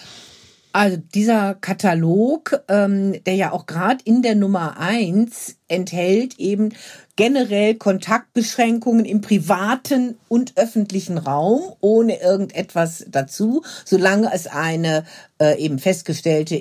Also 0.72 0.98
dieser 1.14 1.54
Katalog, 1.54 2.60
ähm, 2.68 3.24
der 3.24 3.34
ja 3.34 3.52
auch 3.52 3.64
gerade 3.64 4.00
in 4.04 4.20
der 4.20 4.34
Nummer 4.34 4.78
eins 4.78 5.56
enthält 5.68 6.38
eben 6.38 6.74
generell 7.16 7.76
Kontaktbeschränkungen 7.76 9.06
im 9.06 9.22
privaten 9.22 10.18
und 10.28 10.52
öffentlichen 10.56 11.16
Raum 11.16 11.62
ohne 11.80 12.20
irgendetwas 12.20 13.06
dazu, 13.08 13.62
solange 13.86 14.30
es 14.34 14.48
eine 14.48 15.04
äh, 15.40 15.58
eben 15.58 15.78
festgestellte 15.78 16.56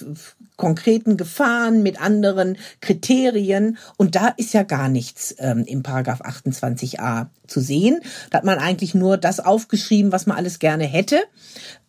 konkreten 0.62 1.18
Gefahren, 1.18 1.82
mit 1.82 2.00
anderen 2.00 2.56
Kriterien. 2.82 3.80
Und 3.98 4.16
da 4.16 4.28
ist 4.28 4.54
ja 4.54 4.62
gar 4.62 4.90
nichts 4.90 5.36
ähm, 5.40 5.66
im 5.66 5.82
Paragraph 5.82 6.22
28a 6.22 7.30
zu 7.48 7.62
sehen. 7.62 8.00
Da 8.30 8.38
hat 8.38 8.46
man 8.46 8.60
eigentlich 8.60 8.94
nur 8.94 9.18
das 9.18 9.40
aufgeschrieben, 9.40 10.12
was 10.12 10.28
man 10.28 10.38
alles 10.38 10.60
gerne 10.60 10.84
hätte. 10.84 11.18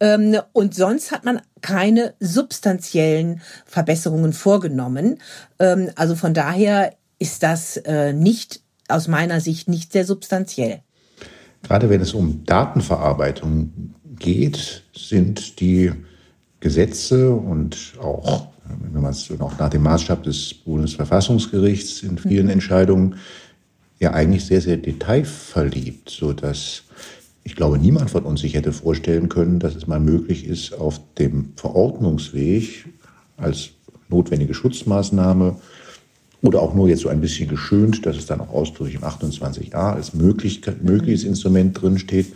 Ähm, 0.01 0.39
und 0.55 0.75
sonst 0.75 1.13
hat 1.13 1.27
man 1.27 1.43
keine 1.61 2.15
substanziellen 2.19 3.43
Verbesserungen 3.67 4.33
vorgenommen. 4.33 5.19
Ähm, 5.59 5.91
also 5.95 6.17
von 6.17 6.33
daher 6.33 6.95
ist 7.19 7.43
das 7.43 7.77
äh, 7.77 8.15
nicht 8.15 8.63
aus 8.89 9.07
meiner 9.07 9.43
Sicht 9.43 9.69
nicht 9.69 9.93
sehr 9.93 10.07
substanziell. 10.07 10.81
Gerade 11.63 11.91
wenn 11.91 12.01
es 12.01 12.15
um 12.15 12.47
Datenverarbeitung 12.47 13.95
geht, 14.19 14.85
sind 14.97 15.61
die 15.61 15.93
Gesetze 16.61 17.35
und 17.35 17.95
auch 18.01 18.52
wenn 18.81 19.03
man 19.03 19.13
es 19.13 19.31
auch 19.41 19.59
nach 19.59 19.71
dem 19.71 19.83
Maßstab 19.83 20.23
des 20.23 20.55
Bundesverfassungsgerichts 20.55 22.03
in 22.03 22.19
vielen 22.19 22.47
mhm. 22.47 22.53
Entscheidungen 22.53 23.17
ja 23.99 24.13
eigentlich 24.13 24.45
sehr, 24.45 24.61
sehr 24.61 24.77
detailverliebt, 24.77 26.11
so 26.11 26.33
dass 26.33 26.83
ich 27.45 27.57
glaube, 27.57 27.79
niemand 27.79 28.11
von 28.11 28.23
uns 28.25 28.41
sich 28.41 28.55
hätte 28.55 28.73
vorstellen 28.73 29.29
können, 29.29 29.59
dass 29.59 29.75
es 29.75 29.87
mal 29.87 29.99
möglich 29.99 30.47
ist, 30.47 30.75
auf 30.75 31.01
dem 31.19 31.53
Verordnungsweg 31.57 32.87
als 33.37 33.71
notwendige 34.09 34.55
Schutzmaßnahme 34.55 35.57
oder 36.43 36.61
auch 36.61 36.75
nur 36.75 36.89
jetzt 36.89 37.03
so 37.03 37.09
ein 37.09 37.21
bisschen 37.21 37.49
geschönt, 37.49 38.07
dass 38.07 38.17
es 38.17 38.27
dann 38.27 38.41
auch 38.41 38.53
ausdrücklich 38.53 38.97
im 38.97 39.03
28a 39.03 39.95
als 39.95 40.15
möglich, 40.15 40.61
mögliches 40.83 41.25
Instrument 41.25 41.81
drinsteht, 41.81 42.33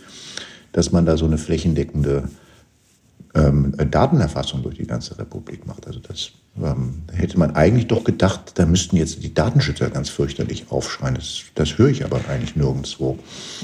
dass 0.71 0.91
man 0.91 1.05
da 1.05 1.17
so 1.17 1.25
eine 1.25 1.37
flächendeckende 1.37 2.23
ähm, 3.37 3.73
Datenerfassung 3.91 4.63
durch 4.63 4.77
die 4.77 4.87
ganze 4.87 5.17
Republik 5.17 5.65
macht. 5.67 5.87
Also 5.87 5.99
das 5.99 6.31
ähm, 6.61 7.03
hätte 7.13 7.37
man 7.37 7.55
eigentlich 7.55 7.87
doch 7.87 8.03
gedacht, 8.03 8.53
da 8.55 8.65
müssten 8.65 8.97
jetzt 8.97 9.21
die 9.23 9.33
Datenschützer 9.33 9.89
ganz 9.89 10.09
fürchterlich 10.09 10.65
aufschreien. 10.69 11.15
Das, 11.15 11.43
das 11.55 11.77
höre 11.77 11.89
ich 11.89 12.03
aber 12.03 12.19
eigentlich 12.29 12.55
nirgendwo. 12.55 13.17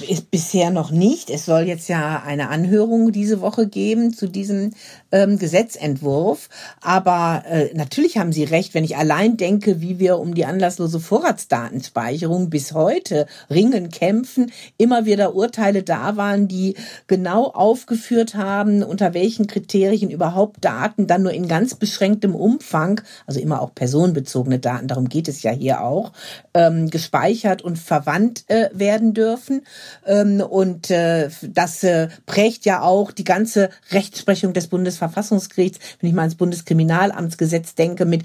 Ist 0.08 0.30
bisher 0.30 0.70
noch 0.70 0.92
nicht. 0.92 1.30
Es 1.30 1.46
soll 1.46 1.64
jetzt 1.64 1.90
ja 1.90 2.22
eine 2.26 2.50
Anhörung 2.50 3.12
diese 3.12 3.42
Woche 3.42 3.68
geben 3.68 4.14
zu 4.14 4.28
diesem 4.28 4.74
ähm, 5.12 5.40
Gesetzentwurf. 5.40 6.50
Aber 6.82 7.44
äh, 7.50 7.74
natürlich 7.74 8.18
haben 8.18 8.32
Sie 8.32 8.44
recht, 8.44 8.74
wenn 8.74 8.84
ich 8.84 8.96
allein 8.98 9.38
denke, 9.38 9.82
wie 9.82 9.98
wir 10.00 10.20
um 10.20 10.36
die 10.36 10.46
anlasslose 10.46 11.00
Vorratsdatenspeicherung 11.00 12.50
bis 12.50 12.74
heute 12.74 13.28
ringen, 13.50 13.90
kämpfen, 13.90 14.52
immer 14.78 15.06
wieder 15.06 15.36
Urteile 15.36 15.84
da 15.84 16.16
waren, 16.18 16.48
die 16.48 16.76
genau 17.08 17.46
aufgeführt 17.48 18.36
haben, 18.36 18.84
unter 18.84 19.14
welchen 19.14 19.48
Kriterien 19.48 20.12
überhaupt 20.12 20.64
Daten 20.64 21.08
dann 21.08 21.24
nur 21.24 21.34
in 21.34 21.48
ganz 21.48 21.76
beschränktem 21.76 22.36
Umfang 22.36 22.83
Datenbank, 22.84 23.04
also 23.26 23.40
immer 23.40 23.62
auch 23.62 23.74
personenbezogene 23.74 24.60
Daten, 24.60 24.88
darum 24.88 25.10
geht 25.10 25.28
es 25.28 25.44
ja 25.44 25.52
hier 25.52 25.82
auch, 25.82 26.12
ähm, 26.54 26.90
gespeichert 26.90 27.62
und 27.62 27.78
verwandt 27.78 28.44
äh, 28.50 28.70
werden 28.74 29.14
dürfen. 29.14 29.66
Ähm, 30.06 30.42
und 30.42 30.90
äh, 30.92 31.30
das 31.42 31.84
äh, 31.84 32.10
prägt 32.26 32.66
ja 32.66 32.82
auch 32.82 33.12
die 33.12 33.24
ganze 33.24 33.70
Rechtsprechung 33.92 34.54
des 34.54 34.68
Bundesverfassungsgerichts, 34.68 35.80
wenn 36.00 36.10
ich 36.10 36.16
mal 36.16 36.24
ans 36.24 36.36
Bundeskriminalamtsgesetz 36.36 37.76
denke, 37.76 38.06
mit 38.06 38.24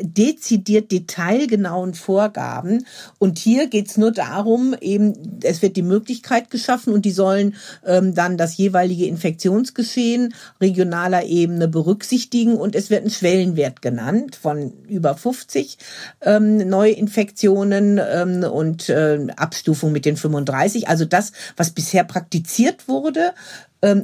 dezidiert 0.00 0.92
detailgenauen 0.92 1.94
Vorgaben. 1.94 2.86
Und 3.18 3.38
hier 3.38 3.68
geht's 3.68 3.96
nur 3.96 4.12
darum, 4.12 4.74
eben, 4.80 5.40
es 5.42 5.62
wird 5.62 5.76
die 5.76 5.82
Möglichkeit 5.82 6.50
geschaffen 6.50 6.92
und 6.92 7.04
die 7.04 7.10
sollen 7.10 7.54
ähm, 7.86 8.14
dann 8.14 8.36
das 8.36 8.56
jeweilige 8.56 9.06
Infektionsgeschehen 9.06 10.34
regionaler 10.60 11.24
Ebene 11.24 11.68
berücksichtigen 11.68 12.56
und 12.56 12.74
es 12.74 12.90
wird 12.90 13.04
ein 13.04 13.10
Schwellenwert 13.10 13.82
genannt 13.82 14.36
von 14.36 14.72
über 14.88 15.14
50 15.16 15.78
ähm, 16.22 16.56
Neuinfektionen 16.68 18.00
ähm, 18.02 18.42
und 18.44 18.88
äh, 18.88 19.26
Abstufung 19.36 19.92
mit 19.92 20.04
den 20.04 20.16
35. 20.16 20.88
Also 20.88 21.04
das, 21.04 21.32
was 21.56 21.70
bisher 21.70 22.04
praktiziert 22.04 22.88
wurde, 22.88 23.32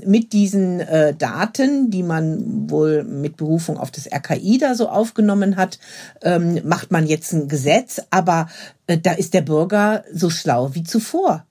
mit 0.07 0.33
diesen 0.33 0.81
äh, 0.81 1.15
Daten, 1.15 1.91
die 1.91 2.03
man 2.03 2.71
wohl 2.71 3.05
mit 3.05 3.37
Berufung 3.37 3.77
auf 3.77 3.91
das 3.91 4.11
RKI 4.11 4.59
da 4.59 4.75
so 4.75 4.89
aufgenommen 4.89 5.57
hat, 5.57 5.79
ähm, 6.23 6.61
macht 6.65 6.91
man 6.91 7.07
jetzt 7.07 7.33
ein 7.33 7.49
Gesetz, 7.49 8.01
aber 8.11 8.49
äh, 8.87 8.97
da 8.97 9.13
ist 9.13 9.35
der 9.35 9.43
Bürger 9.43 10.05
so 10.13 10.31
schlau 10.31 10.75
wie 10.75 10.83
zuvor. 10.83 11.45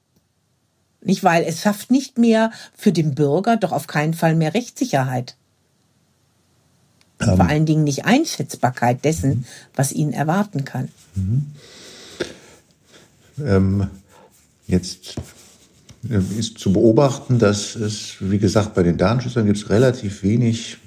Nicht, 1.01 1.23
weil 1.23 1.43
es 1.43 1.61
schafft 1.61 1.91
nicht 1.91 2.17
mehr 2.17 2.49
für 2.75 2.91
den 2.91 3.13
Bürger 3.13 3.57
doch 3.57 3.71
auf 3.71 3.85
keinen 3.85 4.15
Fall 4.15 4.35
mehr 4.35 4.55
Rechtssicherheit. 4.55 5.35
Ähm, 7.21 7.37
Vor 7.37 7.47
allen 7.47 7.67
Dingen 7.67 7.83
nicht 7.83 8.05
Einschätzbarkeit 8.05 9.05
dessen, 9.05 9.45
was 9.75 9.91
ihn 9.91 10.13
erwarten 10.13 10.65
kann. 10.65 10.89
Mhm. 11.13 11.45
Ähm, 13.37 13.87
jetzt 14.65 15.15
ist 16.09 16.57
zu 16.57 16.73
beobachten, 16.73 17.39
dass 17.39 17.75
es, 17.75 18.15
wie 18.19 18.37
gesagt, 18.37 18.73
bei 18.73 18.83
den 18.83 18.97
Datenschützern 18.97 19.45
gibt 19.45 19.57
es 19.57 19.69
relativ 19.69 20.23
wenig 20.23 20.77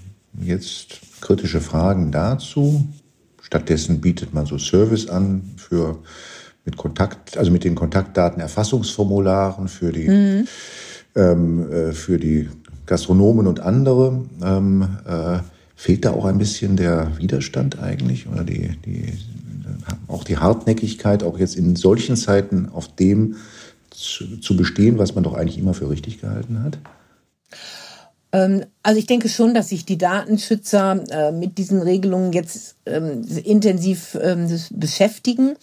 jetzt 0.40 1.00
kritische 1.20 1.60
Fragen 1.60 2.12
dazu. 2.12 2.86
Stattdessen 3.42 4.00
bietet 4.00 4.34
man 4.34 4.46
so 4.46 4.58
Service 4.58 5.08
an 5.08 5.42
für 5.56 5.98
mit 6.64 6.76
Kontakt, 6.76 7.38
also 7.38 7.50
mit 7.50 7.64
den 7.64 7.74
Kontaktdatenerfassungsformularen 7.74 9.68
für 9.68 9.90
die 9.90 10.08
mhm. 10.08 10.48
ähm, 11.16 11.72
äh, 11.72 11.92
für 11.92 12.18
die 12.18 12.48
Gastronomen 12.86 13.46
und 13.46 13.60
andere. 13.60 14.24
Ähm, 14.42 14.86
äh, 15.06 15.38
fehlt 15.74 16.04
da 16.04 16.10
auch 16.10 16.24
ein 16.24 16.38
bisschen 16.38 16.76
der 16.76 17.16
Widerstand 17.18 17.78
eigentlich 17.78 18.26
oder 18.26 18.42
die, 18.42 18.76
die 18.84 19.12
auch 20.08 20.24
die 20.24 20.36
Hartnäckigkeit, 20.36 21.22
auch 21.22 21.38
jetzt 21.38 21.56
in 21.56 21.76
solchen 21.76 22.16
Zeiten 22.16 22.68
auf 22.72 22.94
dem 22.94 23.36
zu, 23.98 24.38
zu 24.38 24.56
bestehen, 24.56 24.98
was 24.98 25.14
man 25.14 25.24
doch 25.24 25.34
eigentlich 25.34 25.58
immer 25.58 25.74
für 25.74 25.90
richtig 25.90 26.20
gehalten 26.20 26.62
hat? 26.62 26.78
Ähm, 28.30 28.64
also 28.82 28.98
ich 28.98 29.06
denke 29.06 29.28
schon, 29.28 29.54
dass 29.54 29.70
sich 29.70 29.84
die 29.84 29.98
Datenschützer 29.98 31.02
äh, 31.10 31.32
mit 31.32 31.56
diesen 31.58 31.80
Regelungen 31.80 32.32
jetzt 32.32 32.76
ähm, 32.84 33.26
intensiv 33.44 34.18
ähm, 34.20 34.48
beschäftigen. 34.70 35.56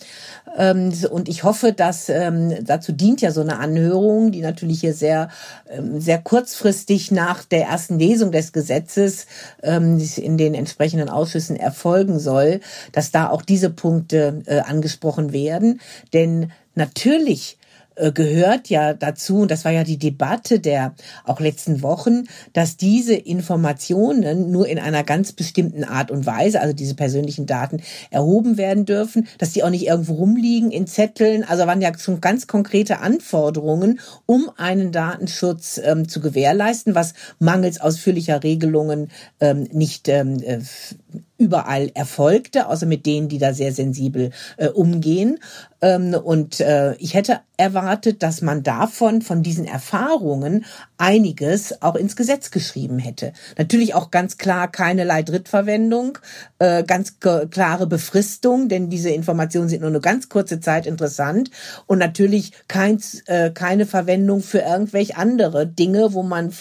Und 0.58 1.28
ich 1.28 1.44
hoffe, 1.44 1.74
dass 1.74 2.06
dazu 2.06 2.94
dient 2.94 3.20
ja 3.20 3.32
so 3.32 3.42
eine 3.42 3.60
Anhörung, 3.60 4.32
die 4.32 4.40
natürlich 4.40 4.80
hier 4.80 4.94
sehr, 4.94 5.28
sehr 5.98 6.20
kurzfristig 6.20 7.12
nach 7.12 7.44
der 7.44 7.66
ersten 7.66 8.00
Lesung 8.00 8.32
des 8.32 8.54
Gesetzes 8.54 9.26
in 9.62 10.38
den 10.38 10.54
entsprechenden 10.54 11.10
Ausschüssen 11.10 11.58
erfolgen 11.58 12.20
soll, 12.20 12.62
dass 12.94 13.12
da 13.12 13.30
auch 13.30 13.42
diese 13.42 13.70
Punkte 13.70 14.44
äh, 14.46 14.60
angesprochen 14.60 15.34
werden. 15.34 15.82
Denn 16.14 16.54
natürlich 16.74 17.58
gehört 18.14 18.70
ja 18.70 18.94
dazu, 18.94 19.40
und 19.40 19.52
das 19.52 19.66
war 19.66 19.72
ja 19.72 19.84
die 19.84 19.98
Debatte 19.98 20.60
der 20.60 20.94
auch 21.24 21.40
letzten 21.40 21.82
Wochen, 21.82 22.24
dass 22.54 22.78
diese 22.78 23.14
Informationen 23.16 24.52
nur 24.52 24.68
in 24.68 24.80
einer 24.80 25.04
ganz 25.04 25.32
bestimmten 25.34 25.84
Art 25.84 26.12
und 26.12 26.26
Weise, 26.26 26.62
also 26.62 26.74
diese 26.74 26.96
persönlichen 26.96 27.46
Daten, 27.46 27.82
erhoben 28.12 28.58
werden 28.58 28.86
dürfen, 28.86 29.28
dass 29.38 29.52
die 29.52 29.64
auch 29.64 29.70
nicht 29.70 29.88
irgendwo 29.88 30.16
rumliegen 30.16 30.72
in 30.72 30.88
Zetteln. 30.88 31.44
Also 31.44 31.68
waren 31.68 31.82
ja 31.82 31.98
schon 31.98 32.22
ganz 32.22 32.48
konkrete 32.48 33.00
Anforderungen, 33.00 34.00
um 34.26 34.50
einen 34.58 34.92
Datenschutz 34.92 35.80
ähm, 35.84 36.08
zu 36.08 36.20
gewährleisten, 36.20 36.96
was 36.96 37.14
mangels 37.40 37.80
ausführlicher 37.80 38.44
Regelungen 38.44 39.10
ähm, 39.40 39.68
nicht 39.72 40.08
ähm, 40.10 40.42
äh, 40.44 40.60
überall 41.38 41.92
erfolgte, 41.94 42.68
außer 42.68 42.86
mit 42.86 43.06
denen, 43.06 43.28
die 43.28 43.38
da 43.38 43.54
sehr 43.54 43.74
sensibel 43.74 44.32
äh, 44.58 44.70
umgehen. 44.70 45.40
Ähm, 45.82 46.14
und 46.14 46.62
äh, 46.62 46.96
ich 46.96 47.14
hätte 47.14 47.42
erwartet, 47.58 48.24
dass 48.24 48.42
man 48.42 48.64
davon, 48.64 49.22
von 49.22 49.44
diesen 49.44 49.66
Erfahrungen, 49.66 50.66
einiges 50.98 51.82
auch 51.82 51.96
ins 51.96 52.16
Gesetz 52.16 52.52
geschrieben 52.52 53.00
hätte. 53.00 53.34
Natürlich 53.58 53.94
auch 53.94 54.12
ganz 54.12 54.38
klar 54.38 54.72
keinerlei 54.72 55.24
Drittverwendung, 55.24 56.18
äh, 56.60 56.84
ganz 56.84 57.20
klare 57.20 57.88
Befristung, 57.88 58.70
denn 58.70 58.90
diese 58.90 59.10
Informationen 59.10 59.68
sind 59.68 59.82
nur 59.82 59.90
eine 59.90 60.02
ganz 60.02 60.30
kurze 60.30 60.60
Zeit 60.62 60.86
interessant 60.86 61.52
und 61.86 62.00
natürlich 62.00 62.54
kein, 62.68 63.02
äh, 63.26 63.52
keine 63.52 63.86
Verwendung 63.86 64.42
für 64.42 64.60
irgendwelche 64.60 65.18
andere 65.18 65.68
Dinge, 65.68 66.14
wo 66.14 66.24
man 66.24 66.54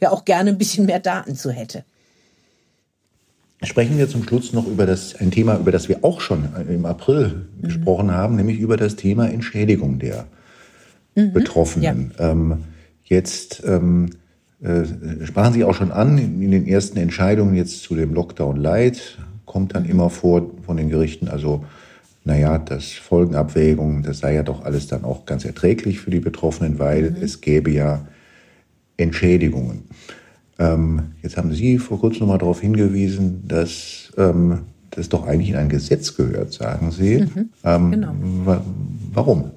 ja 0.00 0.10
auch 0.10 0.24
gerne 0.24 0.50
ein 0.50 0.58
bisschen 0.58 0.86
mehr 0.86 1.00
Daten 1.00 1.36
zu 1.36 1.50
hätte. 1.50 1.84
Sprechen 3.62 3.98
wir 3.98 4.08
zum 4.08 4.22
Schluss 4.22 4.54
noch 4.54 4.66
über 4.66 4.86
das, 4.86 5.14
ein 5.16 5.30
Thema, 5.30 5.58
über 5.58 5.70
das 5.70 5.88
wir 5.88 6.02
auch 6.02 6.22
schon 6.22 6.48
im 6.68 6.86
April 6.86 7.46
mhm. 7.58 7.62
gesprochen 7.62 8.10
haben, 8.10 8.36
nämlich 8.36 8.58
über 8.58 8.76
das 8.76 8.96
Thema 8.96 9.28
Entschädigung 9.28 9.98
der 9.98 10.26
mhm. 11.14 11.32
Betroffenen. 11.32 12.12
Ja. 12.18 12.30
Ähm, 12.30 12.64
jetzt 13.04 13.62
ähm, 13.66 14.10
äh, 14.62 14.84
sprachen 15.26 15.52
Sie 15.52 15.64
auch 15.64 15.74
schon 15.74 15.92
an, 15.92 16.16
in 16.16 16.50
den 16.50 16.66
ersten 16.66 16.98
Entscheidungen 16.98 17.54
jetzt 17.54 17.82
zu 17.82 17.94
dem 17.94 18.14
Lockdown 18.14 18.56
Light 18.56 19.18
kommt 19.44 19.74
dann 19.74 19.84
immer 19.84 20.10
vor 20.10 20.48
von 20.64 20.76
den 20.76 20.90
Gerichten, 20.90 21.28
also 21.28 21.64
naja, 22.24 22.58
das 22.58 22.92
Folgenabwägung, 22.92 24.02
das 24.04 24.20
sei 24.20 24.34
ja 24.34 24.42
doch 24.42 24.64
alles 24.64 24.86
dann 24.86 25.04
auch 25.04 25.26
ganz 25.26 25.44
erträglich 25.44 26.00
für 26.00 26.10
die 26.10 26.20
Betroffenen, 26.20 26.78
weil 26.78 27.10
mhm. 27.10 27.16
es 27.22 27.40
gäbe 27.40 27.70
ja 27.70 28.06
Entschädigungen. 28.96 29.84
Ähm, 30.60 31.14
jetzt 31.22 31.38
haben 31.38 31.52
Sie 31.52 31.78
vor 31.78 31.98
kurzem 31.98 32.20
noch 32.20 32.28
mal 32.28 32.38
darauf 32.38 32.60
hingewiesen, 32.60 33.48
dass 33.48 34.12
ähm, 34.18 34.66
das 34.90 35.08
doch 35.08 35.26
eigentlich 35.26 35.48
in 35.48 35.56
ein 35.56 35.70
Gesetz 35.70 36.14
gehört, 36.14 36.52
sagen 36.52 36.92
Sie. 36.92 37.22
Mhm, 37.22 37.48
ähm, 37.64 37.90
genau. 37.90 38.14
Wa 38.44 38.62
warum? 39.12 39.50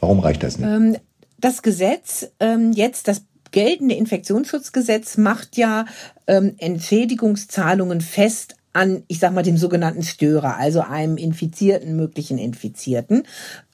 Warum 0.00 0.18
reicht 0.18 0.42
das 0.42 0.58
nicht? 0.58 0.68
Ähm, 0.68 0.96
das 1.38 1.62
Gesetz, 1.62 2.28
ähm, 2.40 2.72
jetzt 2.72 3.06
das 3.06 3.22
geltende 3.52 3.94
Infektionsschutzgesetz, 3.94 5.16
macht 5.16 5.56
ja 5.56 5.86
ähm, 6.26 6.54
Entschädigungszahlungen 6.58 8.00
fest 8.00 8.56
an, 8.72 9.04
ich 9.06 9.20
sag 9.20 9.32
mal, 9.32 9.42
dem 9.42 9.56
sogenannten 9.56 10.02
Störer, 10.02 10.56
also 10.56 10.80
einem 10.80 11.16
Infizierten, 11.16 11.96
möglichen 11.96 12.36
Infizierten. 12.36 13.22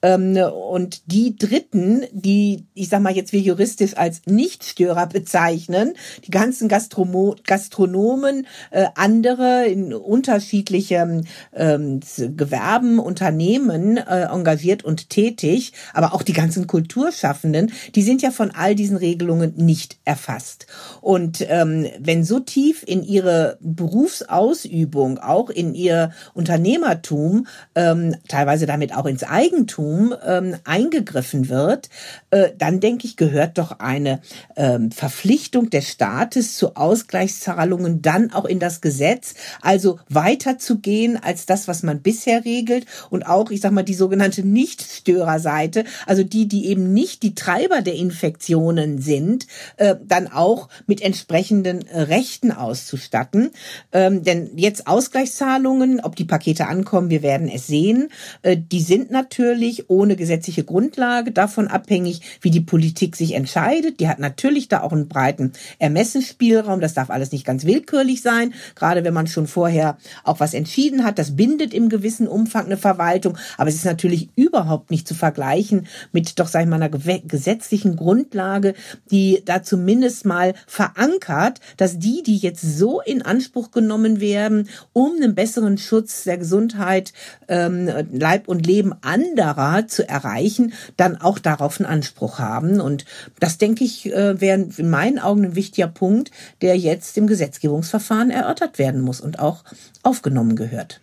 Ähm, 0.03 0.37
und 0.37 1.13
die 1.13 1.37
Dritten, 1.37 2.05
die, 2.13 2.67
ich 2.75 2.89
sag 2.89 3.01
mal 3.03 3.15
jetzt 3.15 3.33
wir 3.33 3.41
juristisch 3.41 3.97
als 3.97 4.23
Nichtstörer 4.27 5.07
bezeichnen, 5.07 5.95
die 6.27 6.31
ganzen 6.31 6.69
Gastromo 6.69 7.37
Gastronomen, 7.45 8.47
äh, 8.71 8.87
andere 8.97 9.67
in 9.67 9.95
unterschiedlichen 9.95 11.29
ähm, 11.55 12.01
Gewerben, 12.37 12.99
Unternehmen 12.99 13.97
äh, 13.97 14.25
engagiert 14.25 14.85
und 14.85 15.09
tätig, 15.11 15.73
aber 15.95 16.15
auch 16.15 16.23
die 16.23 16.33
ganzen 16.33 16.67
Kulturschaffenden, 16.67 17.73
die 17.95 18.03
sind 18.03 18.23
ja 18.23 18.31
von 18.31 18.51
all 18.51 18.75
diesen 18.75 18.97
Regelungen 18.97 19.55
nicht 19.57 19.99
erfasst. 20.05 20.67
Und 21.01 21.47
ähm, 21.49 21.87
wenn 22.01 22.25
so 22.25 22.41
tief 22.41 22.83
in 22.87 23.05
ihre 23.05 23.59
Berufsausübung, 23.61 25.19
auch 25.19 25.51
in 25.51 25.75
ihr 25.75 26.13
Unternehmertum, 26.35 27.47
ähm, 27.75 28.17
teilweise 28.29 28.67
damit 28.67 28.97
auch 28.97 29.07
ins 29.07 29.23
Eigentum, 29.23 29.92
Eigentum 29.93 30.15
ähm, 30.25 30.57
eingegriffen 30.65 31.49
wird, 31.49 31.89
äh, 32.31 32.51
dann 32.57 32.81
denke 32.81 33.07
ich, 33.07 33.17
gehört 33.17 33.59
doch 33.59 33.79
eine 33.79 34.21
ähm, 34.57 34.91
Verpflichtung 34.91 35.71
des 35.71 35.89
Staates 35.89 36.57
zu 36.57 36.77
Ausgleichszahlungen 36.77 38.03
dann 38.03 38.33
auch 38.33 38.45
in 38.45 38.59
das 38.59 38.81
Gesetz, 38.81 39.35
also 39.61 39.99
weiter 40.09 40.59
zu 40.59 40.79
gehen 40.79 41.19
als 41.23 41.47
das, 41.47 41.69
was 41.69 41.83
man 41.83 42.03
bisher 42.03 42.45
regelt 42.45 42.87
und 43.11 43.25
auch, 43.25 43.51
ich 43.51 43.61
sag 43.61 43.73
mal, 43.73 43.83
die 43.83 43.95
sogenannte 43.95 44.47
Nichtstörerseite, 44.47 45.85
also 46.07 46.23
die, 46.23 46.49
die 46.49 46.67
eben 46.67 46.93
nicht 46.93 47.23
die 47.23 47.35
Treiber 47.35 47.83
der 47.83 47.95
Infektionen 47.95 49.01
sind, 49.01 49.47
äh, 49.77 49.97
dann 50.05 50.29
auch 50.29 50.69
mit 50.87 51.03
entsprechenden 51.03 51.87
äh, 51.87 52.03
Rechten 52.03 52.53
auszustatten. 52.53 53.51
Ähm, 53.93 54.23
denn 54.23 54.57
jetzt 54.57 54.87
Ausgleichszahlungen, 54.87 56.01
ob 56.01 56.17
die 56.17 56.25
Pakete 56.25 56.67
ankommen, 56.67 57.11
wir 57.11 57.23
werden 57.23 57.49
es 57.49 57.67
sehen, 57.67 58.09
äh, 58.43 58.57
die 58.57 58.81
sind 58.81 59.11
natürlich 59.11 59.82
ohne 59.89 60.17
gesetzliche 60.17 60.65
Grundlage, 60.65 61.33
davon 61.33 61.69
abhängig, 61.69 62.21
wie 62.41 62.51
die 62.51 62.61
Politik 62.61 63.17
sich 63.17 63.35
entscheidet. 63.35 64.01
Die 64.01 64.09
hat 64.09 64.19
natürlich 64.19 64.69
da 64.69 64.83
auch 64.83 64.93
einen 64.93 65.09
breiten 65.09 65.53
Ermessensspielraum. 65.79 66.81
Das 66.81 66.95
darf 66.95 67.11
alles 67.11 67.33
nicht 67.33 67.45
ganz 67.45 67.65
willkürlich 67.65 68.23
sein, 68.23 68.55
gerade 68.75 69.05
wenn 69.05 69.15
man 69.15 69.27
schon 69.27 69.47
vorher 69.47 69.99
auch 70.25 70.41
was 70.41 70.55
entschieden 70.55 71.05
hat. 71.05 71.19
Das 71.19 71.37
bindet 71.37 71.75
im 71.75 71.89
gewissen 71.89 72.29
Umfang 72.29 72.67
eine 72.67 72.77
Verwaltung. 72.77 73.37
Aber 73.57 73.69
es 73.69 73.77
ist 73.77 73.85
natürlich 73.85 74.29
überhaupt 74.37 74.91
nicht 74.91 75.09
zu 75.09 75.15
vergleichen 75.15 75.87
mit 76.13 76.39
doch, 76.39 76.49
sag 76.49 76.63
ich 76.63 76.69
mal, 76.69 76.83
einer 76.83 76.89
gesetzlichen 76.89 77.97
Grundlage, 77.97 78.75
die 79.11 79.43
da 79.45 79.63
zumindest 79.63 80.25
mal 80.25 80.55
verankert, 80.67 81.61
dass 81.77 81.99
die, 81.99 82.23
die 82.23 82.37
jetzt 82.37 82.63
so 82.63 83.01
in 83.01 83.23
Anspruch 83.23 83.71
genommen 83.71 84.21
werden, 84.21 84.69
um 84.93 85.13
einen 85.17 85.35
besseren 85.35 85.79
Schutz 85.79 86.25
der 86.25 86.39
Gesundheit, 86.39 87.13
ähm, 87.49 87.89
Leib 88.13 88.49
und 88.49 88.67
Leben 88.67 88.93
anderer 89.03 89.72
zu 89.81 90.09
erreichen, 90.09 90.73
dann 90.97 91.17
auch 91.17 91.39
darauf 91.39 91.81
einen 91.81 91.89
Anspruch 91.89 92.39
haben. 92.39 92.81
Und 92.81 93.05
das, 93.41 93.59
denke 93.59 93.85
ich, 93.85 94.13
äh, 94.13 94.41
wäre 94.41 94.67
in 94.77 94.91
meinen 94.91 95.19
Augen 95.19 95.45
ein 95.45 95.55
wichtiger 95.55 95.89
Punkt, 95.89 96.31
der 96.61 96.77
jetzt 96.77 97.17
im 97.19 97.27
Gesetzgebungsverfahren 97.27 98.31
erörtert 98.31 98.79
werden 98.79 99.01
muss 99.01 99.21
und 99.21 99.39
auch 99.39 99.65
aufgenommen 100.03 100.57
gehört. 100.57 101.01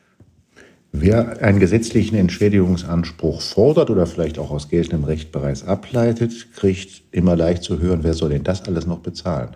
Wer 0.92 1.44
einen 1.44 1.60
gesetzlichen 1.60 2.16
Entschädigungsanspruch 2.16 3.42
fordert 3.42 3.92
oder 3.92 4.08
vielleicht 4.08 4.40
auch 4.40 4.50
aus 4.50 4.70
geltendem 4.70 5.04
Recht 5.04 5.32
bereits 5.32 5.64
ableitet, 5.64 6.52
kriegt 6.56 7.04
immer 7.12 7.36
leicht 7.36 7.62
zu 7.62 7.80
hören, 7.80 8.00
wer 8.02 8.16
soll 8.16 8.32
denn 8.32 8.44
das 8.44 8.64
alles 8.64 8.88
noch 8.88 9.00
bezahlen? 9.00 9.56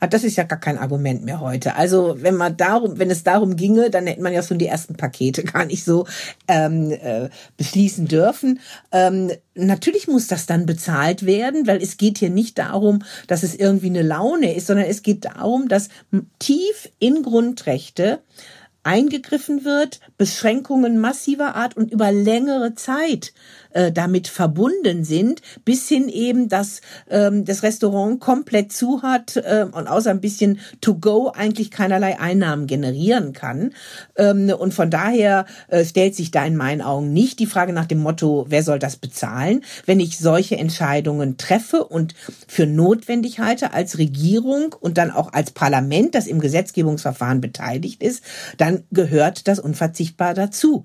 Ah, 0.00 0.06
das 0.06 0.22
ist 0.22 0.36
ja 0.36 0.44
gar 0.44 0.60
kein 0.60 0.78
Argument 0.78 1.24
mehr 1.24 1.40
heute. 1.40 1.74
Also 1.74 2.16
wenn 2.20 2.36
man 2.36 2.56
darum, 2.56 3.00
wenn 3.00 3.10
es 3.10 3.24
darum 3.24 3.56
ginge, 3.56 3.90
dann 3.90 4.06
hätte 4.06 4.22
man 4.22 4.32
ja 4.32 4.44
schon 4.44 4.58
die 4.58 4.66
ersten 4.66 4.94
Pakete 4.94 5.42
gar 5.44 5.64
nicht 5.64 5.84
so 5.84 6.06
ähm, 6.46 6.92
äh, 6.92 7.28
beschließen 7.56 8.06
dürfen. 8.06 8.60
Ähm, 8.92 9.32
natürlich 9.54 10.06
muss 10.06 10.28
das 10.28 10.46
dann 10.46 10.66
bezahlt 10.66 11.26
werden, 11.26 11.66
weil 11.66 11.82
es 11.82 11.96
geht 11.96 12.18
hier 12.18 12.30
nicht 12.30 12.58
darum, 12.58 13.02
dass 13.26 13.42
es 13.42 13.56
irgendwie 13.56 13.88
eine 13.88 14.02
Laune 14.02 14.54
ist, 14.54 14.68
sondern 14.68 14.86
es 14.86 15.02
geht 15.02 15.24
darum, 15.24 15.68
dass 15.68 15.88
tief 16.38 16.88
in 17.00 17.24
Grundrechte 17.24 18.20
eingegriffen 18.84 19.64
wird, 19.64 20.00
Beschränkungen 20.16 20.98
massiver 20.98 21.56
Art 21.56 21.76
und 21.76 21.90
über 21.90 22.12
längere 22.12 22.74
Zeit 22.74 23.32
äh, 23.78 23.92
damit 23.92 24.26
verbunden 24.26 25.04
sind, 25.04 25.40
bis 25.64 25.88
hin 25.88 26.08
eben, 26.08 26.48
dass 26.48 26.80
ähm, 27.10 27.44
das 27.44 27.62
Restaurant 27.62 28.18
komplett 28.18 28.72
zu 28.72 29.02
hat 29.02 29.36
äh, 29.36 29.66
und 29.70 29.86
außer 29.86 30.10
ein 30.10 30.20
bisschen 30.20 30.58
to 30.80 30.96
go 30.96 31.30
eigentlich 31.32 31.70
keinerlei 31.70 32.18
Einnahmen 32.18 32.66
generieren 32.66 33.32
kann. 33.32 33.72
Ähm, 34.16 34.50
und 34.50 34.74
von 34.74 34.90
daher 34.90 35.46
äh, 35.68 35.84
stellt 35.84 36.16
sich 36.16 36.32
da 36.32 36.44
in 36.44 36.56
meinen 36.56 36.82
Augen 36.82 37.12
nicht 37.12 37.38
die 37.38 37.46
Frage 37.46 37.72
nach 37.72 37.86
dem 37.86 37.98
Motto, 37.98 38.46
wer 38.48 38.64
soll 38.64 38.80
das 38.80 38.96
bezahlen, 38.96 39.62
wenn 39.86 40.00
ich 40.00 40.18
solche 40.18 40.56
Entscheidungen 40.56 41.36
treffe 41.36 41.84
und 41.84 42.14
für 42.48 42.66
notwendig 42.66 43.38
halte 43.38 43.74
als 43.74 43.98
Regierung 43.98 44.74
und 44.80 44.98
dann 44.98 45.12
auch 45.12 45.32
als 45.32 45.52
Parlament, 45.52 46.16
das 46.16 46.26
im 46.26 46.40
Gesetzgebungsverfahren 46.40 47.40
beteiligt 47.40 48.02
ist, 48.02 48.24
dann 48.56 48.82
gehört 48.90 49.46
das 49.46 49.60
unverzichtbar 49.60 50.34
dazu. 50.34 50.84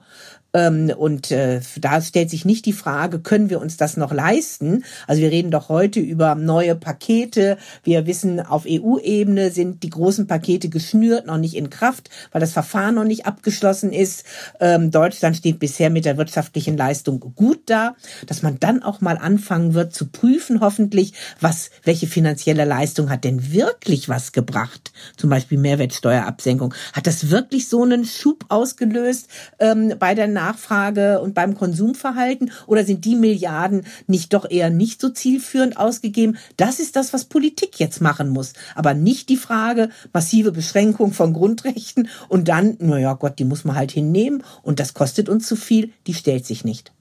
Ähm, 0.53 0.91
und 0.95 1.31
äh, 1.31 1.61
da 1.77 1.99
stellt 2.01 2.29
sich 2.29 2.45
nicht 2.45 2.65
die 2.65 2.73
Frage, 2.73 3.19
können 3.19 3.49
wir 3.49 3.59
uns 3.59 3.77
das 3.77 3.97
noch 3.97 4.11
leisten? 4.11 4.83
Also 5.07 5.21
wir 5.21 5.31
reden 5.31 5.49
doch 5.49 5.69
heute 5.69 5.99
über 5.99 6.35
neue 6.35 6.75
Pakete. 6.75 7.57
Wir 7.83 8.05
wissen, 8.05 8.39
auf 8.39 8.65
EU-Ebene 8.67 9.49
sind 9.49 9.81
die 9.81 9.89
großen 9.89 10.27
Pakete 10.27 10.69
geschnürt, 10.69 11.25
noch 11.25 11.37
nicht 11.37 11.55
in 11.55 11.71
Kraft, 11.71 12.09
weil 12.31 12.41
das 12.41 12.53
Verfahren 12.53 12.95
noch 12.95 13.03
nicht 13.03 13.25
abgeschlossen 13.25 13.91
ist. 13.91 14.25
Ähm, 14.59 14.91
Deutschland 14.91 15.35
steht 15.37 15.57
bisher 15.57 15.89
mit 15.89 16.05
der 16.05 16.17
wirtschaftlichen 16.17 16.77
Leistung 16.77 17.19
gut 17.35 17.61
da, 17.65 17.95
dass 18.27 18.43
man 18.43 18.59
dann 18.59 18.83
auch 18.83 19.01
mal 19.01 19.17
anfangen 19.17 19.73
wird 19.73 19.95
zu 19.95 20.07
prüfen, 20.07 20.59
hoffentlich, 20.61 21.13
was, 21.39 21.71
welche 21.83 22.05
finanzielle 22.05 22.65
Leistung 22.65 23.09
hat 23.09 23.23
denn 23.23 23.51
wirklich 23.53 24.07
was 24.07 24.31
gebracht? 24.31 24.91
Zum 25.17 25.31
Beispiel 25.31 25.57
Mehrwertsteuerabsenkung. 25.57 26.75
Hat 26.93 27.07
das 27.07 27.31
wirklich 27.31 27.67
so 27.67 27.81
einen 27.81 28.05
Schub 28.05 28.45
ausgelöst 28.49 29.29
ähm, 29.59 29.95
bei 29.97 30.13
der 30.13 30.27
Nachfrage 30.43 31.21
und 31.21 31.34
beim 31.34 31.56
Konsumverhalten? 31.56 32.51
Oder 32.67 32.84
sind 32.84 33.06
die 33.06 33.15
Milliarden 33.15 33.86
nicht 34.08 34.34
doch 34.34 34.49
eher 34.49 34.69
nicht 34.69 35.01
so 35.01 35.10
zielführend 35.10 35.77
ausgegeben? 35.77 36.38
Das 36.58 36.79
ist 36.79 36.95
das, 36.95 37.13
was 37.13 37.25
Politik 37.25 37.79
jetzt 37.79 38.01
machen 38.01 38.29
muss. 38.29 38.53
Aber 38.75 38.93
nicht 38.93 39.29
die 39.29 39.38
Frage, 39.38 39.89
massive 40.12 40.51
Beschränkung 40.51 41.13
von 41.13 41.34
Grundrechten 41.34 42.10
und 42.29 42.47
dann, 42.47 42.77
naja 42.79 43.13
Gott, 43.13 43.39
die 43.39 43.45
muss 43.45 43.63
man 43.63 43.75
halt 43.75 43.91
hinnehmen 43.91 44.43
und 44.62 44.79
das 44.79 44.93
kostet 44.93 45.29
uns 45.29 45.47
zu 45.47 45.56
viel, 45.56 45.91
die 46.08 46.13
stellt 46.13 46.45
sich 46.45 46.65
nicht. 46.65 46.91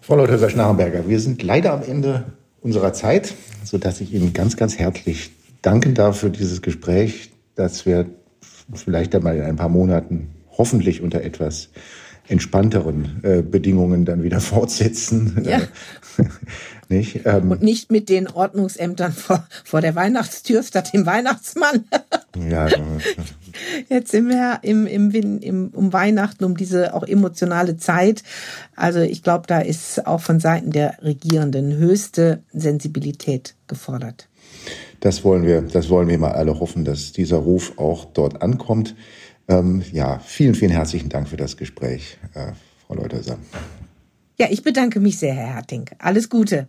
Frau 0.00 0.16
Leuthäuser-Schnarrenberger, 0.16 1.08
wir 1.08 1.20
sind 1.20 1.42
leider 1.42 1.72
am 1.72 1.82
Ende 1.82 2.24
unserer 2.60 2.92
Zeit, 2.92 3.34
sodass 3.64 4.00
ich 4.00 4.12
Ihnen 4.12 4.32
ganz, 4.32 4.56
ganz 4.56 4.78
herzlich 4.78 5.30
danken 5.62 5.94
darf 5.94 6.18
für 6.18 6.30
dieses 6.30 6.60
Gespräch, 6.60 7.30
dass 7.54 7.86
wir 7.86 8.06
vielleicht 8.74 9.14
einmal 9.14 9.36
in 9.36 9.42
ein 9.42 9.56
paar 9.56 9.68
Monaten 9.68 10.33
hoffentlich 10.56 11.02
unter 11.02 11.22
etwas 11.22 11.70
entspannteren 12.28 13.20
äh, 13.22 13.42
Bedingungen 13.42 14.04
dann 14.04 14.22
wieder 14.22 14.40
fortsetzen. 14.40 15.44
Ja. 15.44 15.60
nicht? 16.88 17.20
Ähm, 17.24 17.50
Und 17.50 17.62
nicht 17.62 17.90
mit 17.90 18.08
den 18.08 18.28
Ordnungsämtern 18.28 19.12
vor, 19.12 19.46
vor 19.64 19.80
der 19.80 19.94
Weihnachtstür 19.94 20.62
statt 20.62 20.92
dem 20.92 21.06
Weihnachtsmann. 21.06 21.84
ja. 22.50 22.68
Jetzt 23.88 24.10
sind 24.10 24.28
wir 24.28 24.60
im, 24.62 24.86
im, 24.86 25.10
im, 25.40 25.68
um 25.68 25.92
Weihnachten, 25.92 26.44
um 26.44 26.56
diese 26.56 26.94
auch 26.94 27.04
emotionale 27.04 27.76
Zeit. 27.76 28.22
Also 28.74 29.00
ich 29.00 29.22
glaube, 29.22 29.46
da 29.46 29.60
ist 29.60 30.06
auch 30.06 30.20
von 30.20 30.40
Seiten 30.40 30.72
der 30.72 30.96
Regierenden 31.02 31.76
höchste 31.76 32.42
Sensibilität 32.52 33.54
gefordert. 33.66 34.28
Das 35.00 35.22
wollen 35.22 35.44
wir, 35.44 35.60
das 35.60 35.90
wollen 35.90 36.08
wir 36.08 36.18
mal 36.18 36.32
alle 36.32 36.58
hoffen, 36.58 36.84
dass 36.84 37.12
dieser 37.12 37.36
Ruf 37.36 37.74
auch 37.76 38.06
dort 38.06 38.40
ankommt. 38.40 38.94
Ähm, 39.48 39.82
ja, 39.92 40.18
vielen, 40.18 40.54
vielen 40.54 40.70
herzlichen 40.70 41.08
Dank 41.08 41.28
für 41.28 41.36
das 41.36 41.56
Gespräch, 41.56 42.18
äh, 42.34 42.52
Frau 42.86 42.94
Leuterser. 42.94 43.38
Ja, 44.38 44.48
ich 44.50 44.62
bedanke 44.62 45.00
mich 45.00 45.18
sehr, 45.18 45.34
Herr 45.34 45.54
Herting. 45.54 45.90
Alles 45.98 46.28
Gute. 46.28 46.68